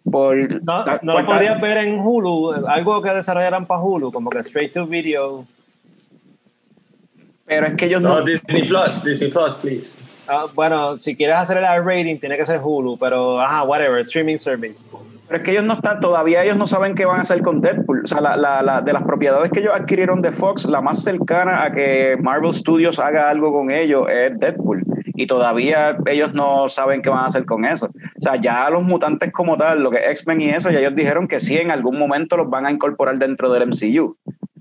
[0.10, 4.39] Por, no, no lo podrías ver en Hulu, algo que desarrollaran para Hulu, como que
[4.39, 5.45] straight to video.
[7.45, 8.20] Pero es que ellos no.
[8.20, 9.98] no Disney Plus, Disney Plus, please.
[10.30, 14.38] Uh, bueno, si quieres hacer el rating, tiene que ser Hulu, pero ajá, whatever, streaming
[14.38, 14.86] service.
[15.28, 17.59] Pero es que ellos no están, todavía ellos no saben qué van a hacer con
[17.59, 18.01] Deadpool.
[18.03, 21.03] O sea, la, la, la, de las propiedades que ellos adquirieron de Fox, la más
[21.03, 24.84] cercana a que Marvel Studios haga algo con ellos es Deadpool.
[25.15, 27.88] Y todavía ellos no saben qué van a hacer con eso.
[27.88, 31.28] O sea, ya los mutantes como tal, lo que X-Men y eso, ya ellos dijeron
[31.28, 34.17] que sí, en algún momento los van a incorporar dentro del MCU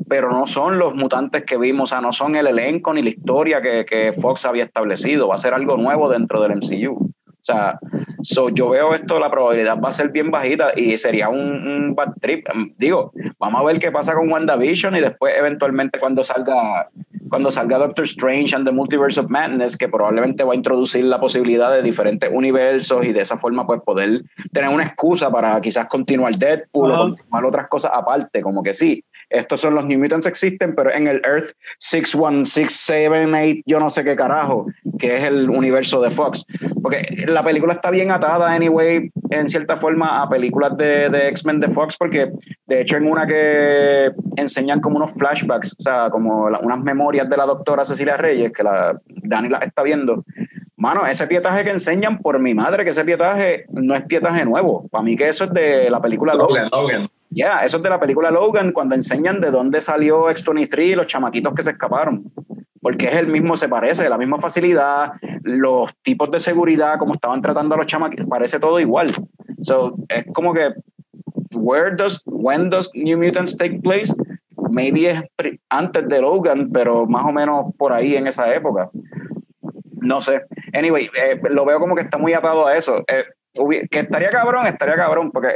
[0.09, 3.11] pero no son los mutantes que vimos, o sea, no son el elenco ni la
[3.11, 6.95] historia que, que Fox había establecido, va a ser algo nuevo dentro del MCU.
[6.95, 7.79] O sea,
[8.27, 11.95] so, yo veo esto, la probabilidad va a ser bien bajita y sería un, un,
[11.95, 12.47] bad trip.
[12.77, 16.89] Digo, vamos a ver qué pasa con WandaVision y después eventualmente cuando salga
[17.29, 21.21] cuando salga Doctor Strange and the Multiverse of Madness, que probablemente va a introducir la
[21.21, 24.23] posibilidad de diferentes universos y de esa forma pues poder
[24.53, 29.05] tener una excusa para quizás continuar Deadpool o continuar otras cosas aparte, como que sí,
[29.29, 34.15] estos son los New Mutants existen, pero en el Earth 61678, yo no sé qué
[34.15, 34.67] carajo,
[34.99, 36.45] que es el universo de Fox.
[36.83, 41.61] Porque la película está bien atada, anyway, en cierta forma, a películas de, de X-Men
[41.61, 42.31] de Fox, porque
[42.67, 47.37] de hecho en una que enseñan como unos flashbacks, o sea, como unas memorias de
[47.37, 50.25] la doctora Cecilia Reyes, que la Dani la está viendo.
[50.77, 54.87] Mano, ese pietaje que enseñan, por mi madre, que ese pietaje no es pietaje nuevo.
[54.89, 56.69] Para mí que eso es de la película Logan.
[56.71, 57.09] Logan.
[57.37, 61.07] Ya, eso es de la película Logan, cuando enseñan de dónde salió X-23 y los
[61.07, 62.25] chamaquitos que se escaparon.
[62.81, 65.13] Porque es el mismo, se parece, la misma facilidad,
[65.43, 69.09] los tipos de seguridad, como estaban tratando a los chamaquitos, parece todo igual.
[69.61, 70.71] So, es como que,
[71.55, 74.15] where does, when does New Mutants take place?
[74.71, 75.23] Maybe es
[75.69, 78.89] antes de Logan, pero más o menos por ahí en esa época.
[80.01, 80.47] No sé.
[80.73, 83.05] Anyway, eh, lo veo como que está muy atado a eso.
[83.09, 83.25] Eh,
[83.91, 85.49] que estaría cabrón, estaría cabrón, porque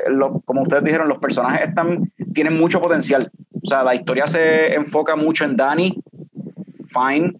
[0.44, 3.30] como ustedes dijeron, los personajes están, tienen mucho potencial.
[3.62, 6.02] O sea, la historia se enfoca mucho en Danny,
[6.88, 7.34] Fine,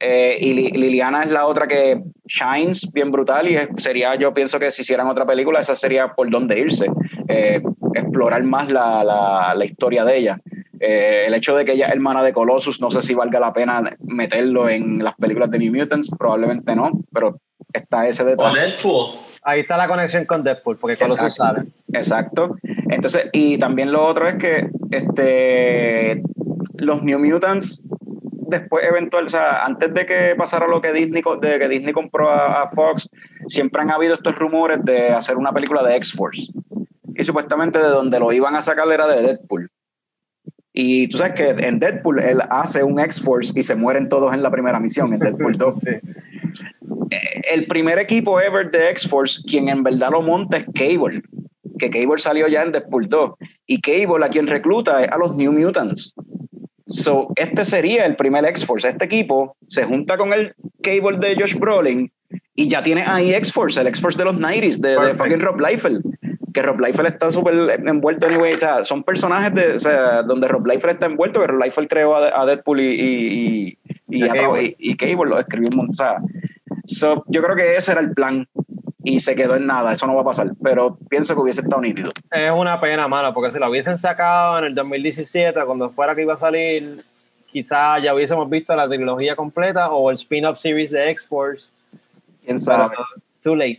[0.00, 4.70] eh, y Liliana es la otra que shines bien brutal y sería, yo pienso que
[4.70, 6.90] si hicieran otra película, esa sería por dónde irse,
[7.28, 7.62] eh,
[7.94, 10.40] explorar más la, la, la, historia de ella.
[10.80, 13.52] Eh, el hecho de que ella es hermana de Colossus, no sé si valga la
[13.52, 17.40] pena meterlo en las películas de New Mutants, probablemente no, pero
[17.72, 18.74] está ese detalle.
[19.44, 21.64] Ahí está la conexión con Deadpool, porque Colossus sabe.
[21.92, 22.56] Exacto.
[22.88, 26.22] Entonces, y también lo otro es que este,
[26.76, 27.84] los New Mutants,
[28.48, 32.30] después eventual, o sea, antes de que pasara lo que Disney, de que Disney compró
[32.30, 33.10] a, Fox,
[33.46, 36.50] siempre han habido estos rumores de hacer una película de X-Force.
[37.14, 39.68] Y supuestamente de donde lo iban a sacar era de Deadpool.
[40.72, 44.42] Y tú sabes que en Deadpool él hace un X-Force y se mueren todos en
[44.42, 45.80] la primera misión, en Deadpool 2.
[45.80, 45.90] sí
[47.50, 51.22] el primer equipo ever de X-Force, quien en verdad lo monta es Cable,
[51.78, 53.32] que Cable salió ya en Deadpool 2.
[53.66, 56.14] Y Cable a quien recluta es a los New Mutants.
[56.86, 58.88] So, este sería el primer X-Force.
[58.88, 62.12] Este equipo se junta con el Cable de Josh Brolin
[62.54, 66.02] y ya tiene ahí X-Force, el X-Force de los 90s, de, de, fucking Rob Liefeld.
[66.52, 68.54] Que Rob Liefeld está súper envuelto, anyway.
[68.54, 71.88] O sea, son personajes de, o sea, donde Rob Liefeld está envuelto, que Rob Liefeld
[71.88, 74.76] creó a, Deadpool y, y, y, y, Cable.
[74.78, 75.90] y, Cable lo escribió un montón.
[75.90, 76.16] O sea,
[76.84, 78.46] So, yo creo que ese era el plan
[79.04, 81.82] y se quedó en nada, eso no va a pasar, pero pienso que hubiese estado
[81.82, 82.10] nítido.
[82.30, 86.22] Es una pena, mala, porque si lo hubiesen sacado en el 2017, cuando fuera que
[86.22, 87.04] iba a salir,
[87.46, 91.68] quizás ya hubiésemos visto la trilogía completa o el spin-off series de X-Force.
[92.44, 92.94] ¿Quién sabe?
[93.42, 93.78] too late.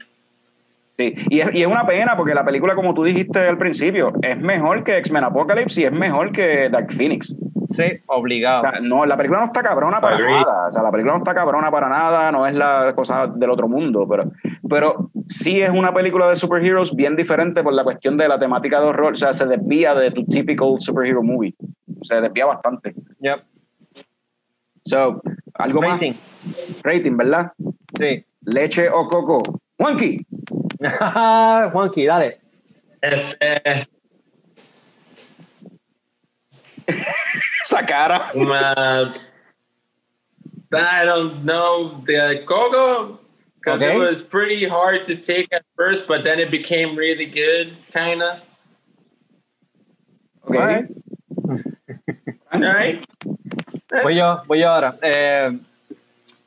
[0.97, 4.13] Sí, y es, y es, una pena porque la película, como tú dijiste al principio,
[4.21, 7.37] es mejor que X-Men Apocalypse y es mejor que Dark Phoenix.
[7.75, 8.63] Sí, obligado.
[8.81, 10.67] no, la película no está cabrona para nada.
[10.67, 13.67] O sea, la película no está cabrona para nada, no es la cosa del otro
[13.67, 14.31] mundo, pero,
[14.69, 18.79] pero sí es una película de superheroes bien diferente por la cuestión de la temática
[18.79, 19.13] de horror.
[19.13, 21.53] O sea, se desvía de tu typical superhero movie.
[22.01, 22.95] Se desvía bastante.
[23.19, 23.43] Yep.
[24.85, 25.21] So,
[25.55, 26.13] algo Rating.
[26.13, 26.83] más.
[26.83, 27.51] Rating, ¿verdad?
[27.97, 28.25] Sí.
[28.41, 29.41] Leche o coco.
[29.77, 30.25] Juanqui.
[31.71, 32.39] Juanqui, dale.
[33.01, 33.87] Este,
[37.65, 38.31] Esa cara.
[38.35, 39.11] uh,
[40.71, 43.19] I don't know the coco
[43.59, 43.95] because Okay.
[43.95, 48.21] it was pretty hard to take at first, but then it became really good, kind
[48.21, 48.39] of.
[50.47, 50.55] Ok.
[50.57, 50.85] Alright.
[52.53, 53.03] All right.
[54.03, 54.97] Voy yo, voy yo ahora.
[55.01, 55.49] Eh,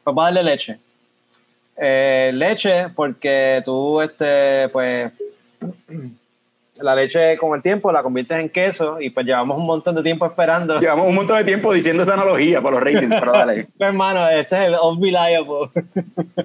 [0.05, 0.79] vamos a darle leche.
[1.77, 5.11] Eh, leche, porque tú, este, pues,
[6.83, 10.03] la leche con el tiempo la conviertes en queso y pues llevamos un montón de
[10.03, 10.79] tiempo esperando.
[10.81, 13.68] Llevamos un montón de tiempo diciendo esa analogía para los ratings, pero dale.
[13.79, 15.70] Hermano, ese es el unreliable.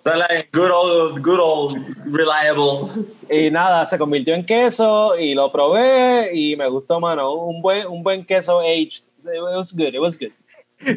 [0.00, 1.76] So like good old, good old,
[2.06, 2.88] reliable.
[3.28, 7.34] Y nada, se convirtió en queso y lo probé y me gustó, mano.
[7.34, 9.02] Un buen, un buen queso aged.
[9.24, 10.30] It was good, it was good.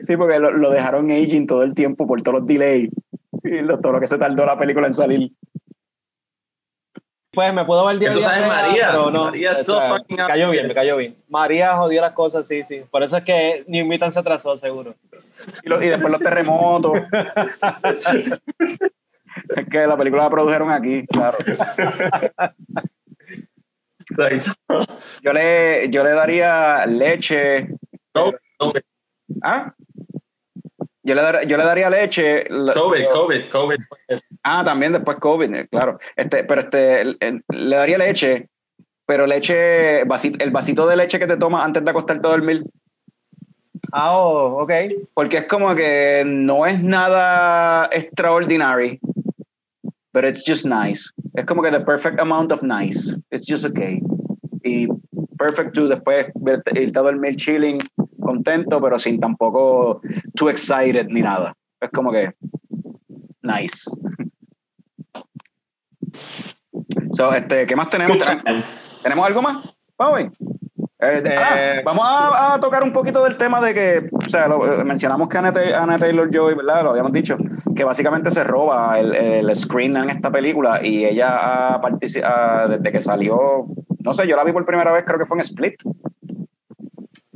[0.04, 2.92] Sí, porque lo, lo dejaron aging todo el tiempo por todos los delays
[3.44, 5.32] y lo- todo lo que se tardó la película en salir.
[7.34, 8.88] Pues me puedo ver día tú día sabes, fea, María.
[8.90, 9.24] pero no.
[9.26, 11.16] María o still sea, fucking me cayó bien, me cayó bien.
[11.30, 12.82] María jodió las cosas, sí, sí.
[12.92, 14.96] Por eso es que New Mutant se atrasó, seguro.
[15.64, 16.92] Y, lo- y después los terremotos.
[19.56, 21.38] es que la película la produjeron aquí, claro.
[24.18, 24.46] Like,
[25.22, 27.70] Yo le, yo le daría leche.
[28.14, 28.82] COVID,
[29.42, 29.74] ¿Ah?
[31.04, 32.46] Yo le, dar- yo le daría leche.
[32.48, 33.78] COVID, COVID, COVID.
[34.44, 36.00] Ah, también después COVID, eh, claro.
[36.16, 38.50] Este, pero este, le daría leche,
[39.06, 42.64] pero leche, el vasito de leche que te tomas antes de acostarte a dormir,
[43.92, 44.72] Ah, oh, ok.
[45.16, 49.00] porque es como que no es nada extraordinary,
[50.14, 51.10] but it's just nice.
[51.34, 53.16] Es como que the perfect amount of nice.
[53.32, 54.00] It's just okay.
[54.64, 54.88] Y
[55.38, 56.28] perfect to después
[56.76, 57.80] irte a dormir chilling,
[58.22, 60.02] contento, pero sin tampoco
[60.36, 61.54] too excited ni nada.
[61.82, 62.32] Es como que
[63.42, 63.90] nice.
[67.14, 68.18] So, este, ¿qué más tenemos?
[69.04, 69.76] ¿Tenemos algo más?
[69.98, 70.22] Vamos.
[70.22, 70.30] Eh,
[71.00, 74.82] Eh, ah, vamos a, a tocar un poquito del tema de que, o sea, lo-
[74.82, 76.84] eh, mencionamos que Anna, Ta- Anna Taylor Joy, ¿verdad?
[76.84, 77.38] Lo habíamos dicho,
[77.76, 82.92] que básicamente se roba el, el screen en esta película y ella ha participado desde
[82.92, 83.66] que salió,
[84.00, 85.82] no sé, yo la vi por primera vez, creo que fue en Split.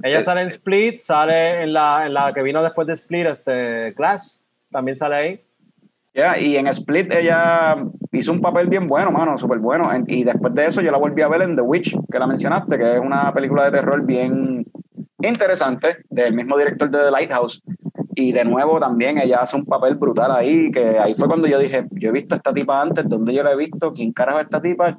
[0.05, 3.25] Ella Eh, sale en Split, sale en la, en la que vino después de Split,
[3.25, 4.39] este, Glass,
[4.71, 5.41] también sale ahí.
[6.13, 7.75] Ya, y en Split ella
[8.11, 9.91] hizo un papel bien bueno, mano, súper bueno.
[9.91, 12.27] En- Y después de eso yo la volví a ver en The Witch, que la
[12.27, 14.63] mencionaste, que es una película de terror bien
[15.21, 17.63] interesante, del mismo director de The Lighthouse.
[18.17, 21.57] Y de nuevo también ella hace un papel brutal ahí, que ahí fue cuando yo
[21.59, 23.91] dije, yo he visto a esta tipa antes, ¿dónde yo la he visto?
[23.91, 24.95] ¿Quién carajo es esta tipa?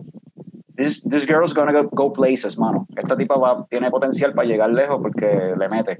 [0.76, 2.86] This, this girl's gonna go, go places, mano.
[2.96, 5.98] Esta tipa va, tiene potencial para llegar lejos porque le mete.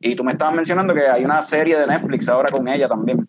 [0.00, 3.28] Y tú me estabas mencionando que hay una serie de Netflix ahora con ella también.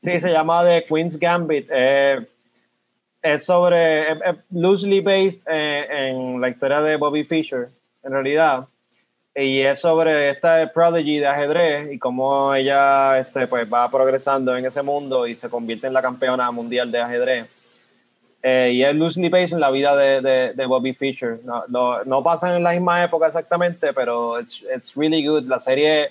[0.00, 1.68] Sí, se llama The Queen's Gambit.
[1.70, 2.26] Eh,
[3.24, 4.18] es sobre,
[4.50, 7.70] loosely based eh, en la historia de Bobby Fischer,
[8.02, 8.68] en realidad.
[9.34, 14.66] Y es sobre esta prodigy de ajedrez y cómo ella este, pues, va progresando en
[14.66, 17.48] ese mundo y se convierte en la campeona mundial de ajedrez.
[18.46, 21.40] Eh, y es loosely based en la vida de, de, Bobby Fischer.
[21.44, 25.44] No, no, no pasan en la misma época exactamente, pero it's, it's really good.
[25.44, 26.10] La serie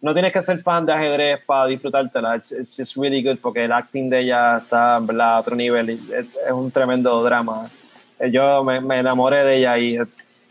[0.00, 2.34] no tienes que ser fan de ajedrez para disfrutártela.
[2.34, 5.90] It's, it's just really good porque el acting de ella está verdad, a otro nivel.
[5.90, 7.70] Es, es un tremendo drama.
[8.18, 9.94] Eh, Yo me, enamoré de ella y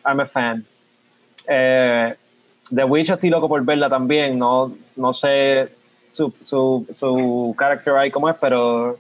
[0.06, 0.64] I'm a fan.
[1.46, 2.16] Eh,
[2.74, 4.40] The Witch estoy loco por verla también.
[4.40, 5.74] No, no sé
[6.14, 8.98] su, su, su character ahí cómo es, pero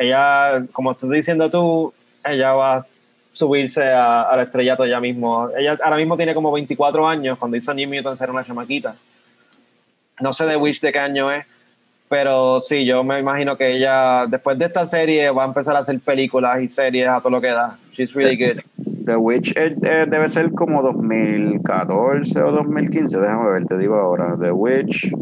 [0.00, 1.92] ella, como estás diciendo tú,
[2.24, 2.86] ella va a
[3.32, 5.48] subirse a- al estrellato ya mismo.
[5.56, 7.38] Ella ahora mismo tiene como 24 años.
[7.38, 8.94] Cuando hizo New Mutants era una chamaquita.
[10.20, 11.46] No sé de Witch de qué año es,
[12.08, 15.80] pero sí, yo me imagino que ella, después de esta serie, va a empezar a
[15.80, 17.78] hacer películas y series a todo lo que da.
[17.92, 18.60] She's really good.
[19.06, 24.36] The Witch eh, eh, debe ser como 2014 o 2015, déjame ver, te digo ahora.
[24.38, 25.12] The Witch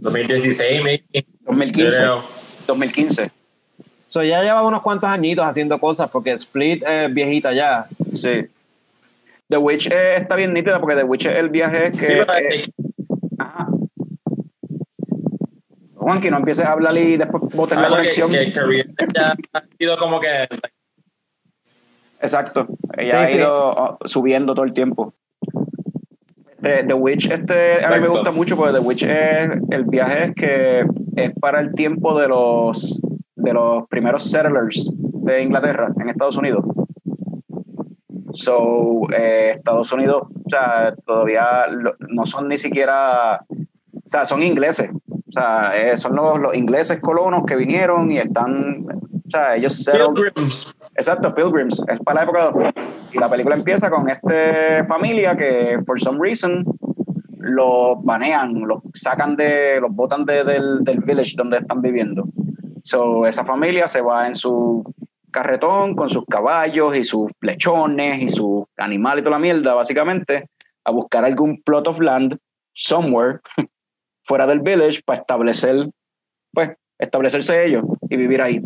[0.00, 1.04] 2016, maybe.
[1.44, 1.96] 2015.
[1.98, 2.22] Creo.
[2.66, 3.30] 2015.
[4.08, 7.86] So, ya lleva unos cuantos añitos haciendo cosas porque Split es viejita ya.
[8.14, 8.46] Sí.
[9.48, 12.02] The Witch eh, está bien nítida porque The Witch es el viaje que.
[12.02, 12.64] Sí, pero, eh,
[13.38, 13.68] ajá.
[15.94, 18.30] Juanqui, no empieces a hablar y después botes la algo que, conexión.
[18.30, 20.48] que career ya ha sido como que
[22.20, 22.66] Exacto.
[22.96, 23.36] Ella Sí, ha sí.
[23.38, 25.14] ido oh, subiendo todo el tiempo.
[26.60, 30.24] The, The Witch, este, a mí me gusta mucho porque The Witch es, el viaje
[30.24, 30.84] es que
[31.16, 33.00] es para el tiempo de los,
[33.48, 36.64] de los primeros settlers de Inglaterra en Estados Unidos.
[38.30, 44.42] So, eh, Estados Unidos, o sea, todavía lo- no son ni siquiera, o sea, son
[44.42, 44.90] ingleses.
[45.10, 49.82] O sea, eh, son los, los ingleses colonos que vinieron y están, o sea, ellos
[49.82, 50.76] settled, pilgrims.
[50.94, 52.74] Exacto, Pilgrims, es para la época de...
[53.12, 56.64] Y la película empieza con esta familia que, for some reason,
[57.38, 62.24] los banean, los sacan de, los botan de, del, del village donde están viviendo.
[62.88, 64.82] So, esa familia se va en su
[65.30, 70.48] carretón con sus caballos y sus lechones y sus animales y toda la mierda, básicamente,
[70.86, 72.38] a buscar algún plot of land
[72.72, 73.40] somewhere
[74.24, 75.90] fuera del village para establecer,
[76.50, 78.62] pues, establecerse ellos y vivir ahí.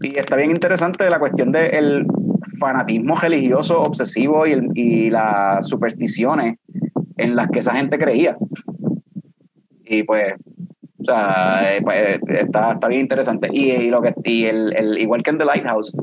[0.00, 2.08] Y está bien interesante la cuestión del
[2.58, 6.56] fanatismo religioso obsesivo y, y las supersticiones
[7.18, 8.36] en las que esa gente creía.
[9.84, 10.34] Y pues,
[11.04, 13.48] o sea, eh, pues, eh, está, está, bien interesante.
[13.52, 15.94] Y, y lo que, y el, el, igual que en The Lighthouse,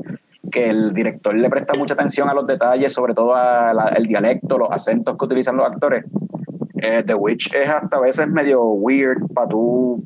[0.52, 4.70] que el director le presta mucha atención a los detalles, sobre todo al dialecto, los
[4.70, 6.04] acentos que utilizan los actores.
[6.76, 10.04] Eh, The Witch es hasta a veces medio weird para tú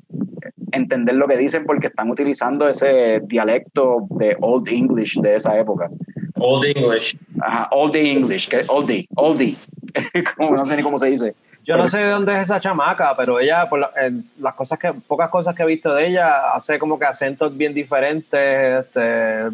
[0.73, 5.91] entender lo que dicen porque están utilizando ese dialecto de Old English de esa época.
[6.39, 7.19] Old English.
[7.41, 9.57] Ajá, Old English, que oldie, oldie.
[10.37, 11.35] como, no sé ni cómo se dice.
[11.67, 13.91] Yo no sé de dónde es esa chamaca, pero ella, por
[14.39, 17.75] las cosas que, pocas cosas que he visto de ella, hace como que acentos bien
[17.75, 18.87] diferentes.
[18.87, 19.49] Este,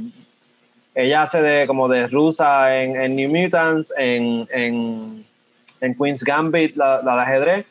[0.94, 5.24] ella hace de como de rusa en, en New Mutants, en, en,
[5.80, 7.66] en, Queen's Gambit, la, la de ajedrez.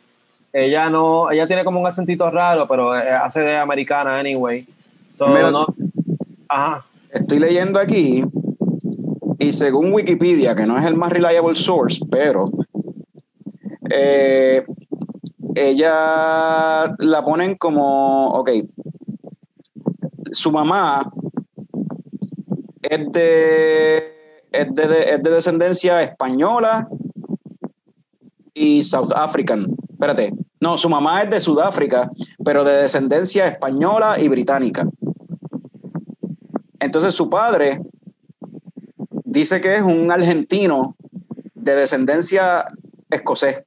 [0.53, 4.65] Ella no, ella tiene como un acentito raro, pero eh, hace de americana anyway.
[5.19, 5.67] no,
[6.47, 6.83] ajá.
[7.11, 8.23] Estoy leyendo aquí
[9.37, 12.49] y según Wikipedia, que no es el más reliable source, pero
[13.93, 14.65] eh,
[15.55, 18.49] ella la ponen como, ok,
[20.31, 21.11] su mamá
[22.81, 24.03] es de,
[24.51, 26.87] es de, es de descendencia española
[28.53, 29.67] y South African.
[29.89, 32.09] Espérate, no, su mamá es de Sudáfrica,
[32.43, 34.87] pero de descendencia española y británica.
[36.79, 37.81] Entonces su padre
[39.25, 40.95] dice que es un argentino
[41.53, 42.65] de descendencia
[43.09, 43.63] escocés.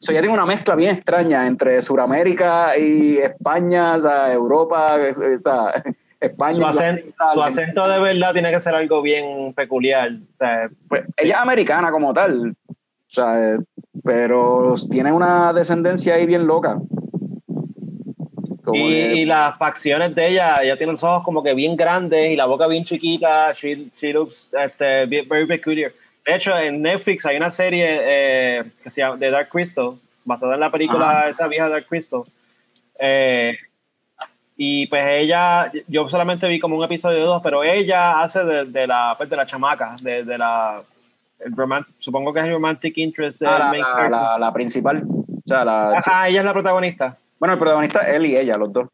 [0.00, 5.42] So, ya tiene una mezcla bien extraña entre Sudamérica y España, o sea, Europa, o
[5.42, 5.72] sea,
[6.20, 6.60] España.
[6.60, 10.10] Su acento, su acento, de verdad tiene que ser algo bien peculiar.
[10.12, 12.74] O sea, pues, ella es americana como tal, o
[13.08, 13.58] sea,
[14.04, 16.78] pero tiene una descendencia ahí bien loca.
[18.72, 22.36] Y, y, las facciones de ella, ella tiene los ojos como que bien grandes y
[22.36, 23.52] la boca bien chiquita.
[23.54, 25.90] She, she looks este, very peculiar.
[26.28, 29.92] De hecho, en Netflix hay una serie eh, que se llama The Dark Crystal,
[30.26, 32.20] basada en la película esa vieja Dark Crystal.
[32.98, 33.56] Eh,
[34.54, 38.66] y pues ella, yo solamente vi como un episodio de dos, pero ella hace de,
[38.66, 40.82] de la, pues de la chamaca, de, de la,
[41.98, 45.04] supongo que es el romantic interest de ah, la, la, la, principal.
[45.06, 47.16] O sea, la, ah, ella es la protagonista.
[47.38, 48.88] Bueno, el protagonista él y ella, los dos.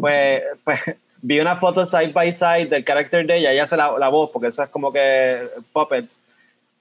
[0.00, 0.80] Pues, pues
[1.24, 4.30] vi una foto side by side del carácter de ella, ella hace la, la, voz,
[4.30, 6.20] porque eso es como que puppets.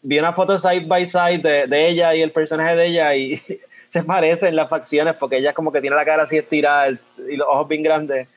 [0.01, 3.41] Vi una foto side by side de, de ella y el personaje de ella y
[3.89, 7.47] se parecen las facciones porque ella como que tiene la cara así estirada y los
[7.47, 8.27] ojos bien grandes.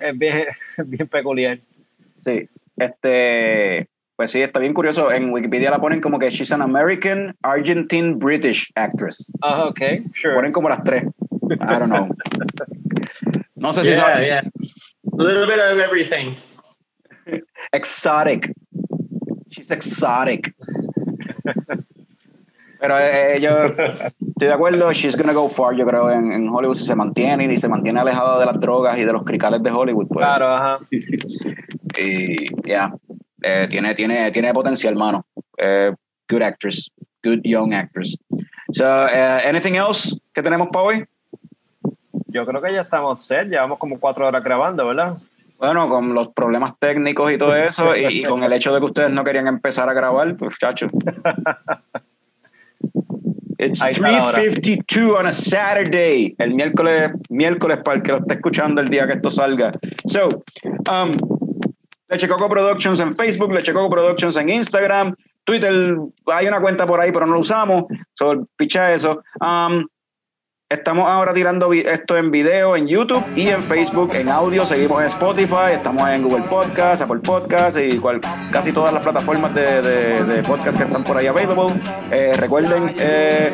[0.00, 0.46] Es bien,
[0.84, 1.58] bien peculiar.
[2.18, 5.12] Sí, este, pues sí, está bien curioso.
[5.12, 9.30] En Wikipedia la ponen como que she's an American, Argentine, British actress.
[9.42, 9.80] Ah, ok,
[10.12, 10.34] sure.
[10.34, 11.04] Ponen como las tres.
[11.04, 12.08] I don't know.
[13.54, 14.24] No sé si yeah, saben.
[14.24, 14.42] Yeah.
[15.18, 16.36] A little bit of everything.
[17.72, 18.52] Exotic.
[19.50, 20.54] She's exotic.
[22.78, 24.12] Pero eh, yo estoy
[24.48, 27.56] de acuerdo, she's gonna go far, yo creo, en, en, Hollywood si se mantiene y
[27.56, 30.08] se mantiene alejada de las drogas y de los cricales de Hollywood.
[30.08, 30.24] Pues.
[30.24, 30.80] Claro, ajá.
[30.90, 32.92] y ya,
[33.42, 35.24] eh, tiene, tiene, tiene potencial, mano.
[35.56, 35.92] Eh,
[36.28, 36.90] good actress,
[37.24, 38.18] good young actress.
[38.70, 41.06] So, uh, anything else que tenemos para hoy?
[42.36, 45.16] Yo creo que ya estamos set, llevamos como cuatro horas grabando, ¿verdad?
[45.56, 48.84] Bueno, con los problemas técnicos y todo eso, y, y, con el hecho de que
[48.84, 50.88] ustedes no querían empezar a grabar, pues chacho.
[53.58, 56.34] It's 3.52 on a Saturday.
[56.36, 59.72] El miércoles, miércoles para el que lo esté escuchando el día que esto salga.
[60.06, 60.28] So,
[60.90, 61.12] um,
[62.10, 65.14] Leche Coco Productions en Facebook, Leche Coco Productions en Instagram,
[65.44, 65.96] Twitter,
[66.26, 67.84] hay una cuenta por ahí, pero no lo usamos.
[68.12, 69.22] So, picha eso.
[69.40, 69.86] Um,
[70.68, 74.66] Estamos ahora tirando esto en video en YouTube y en Facebook, en audio.
[74.66, 78.20] Seguimos en Spotify, estamos en Google Podcast, Apple Podcast y cual,
[78.50, 81.72] casi todas las plataformas de, podcast que están por ahí available.
[82.10, 83.52] Eh, recuerden, eh,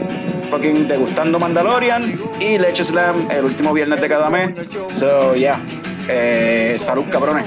[0.50, 4.54] fucking degustando Mandalorian y Leche Slam el último viernes de cada mes.
[4.88, 5.60] So, yeah.
[6.08, 7.46] Eh, salud, cabrones.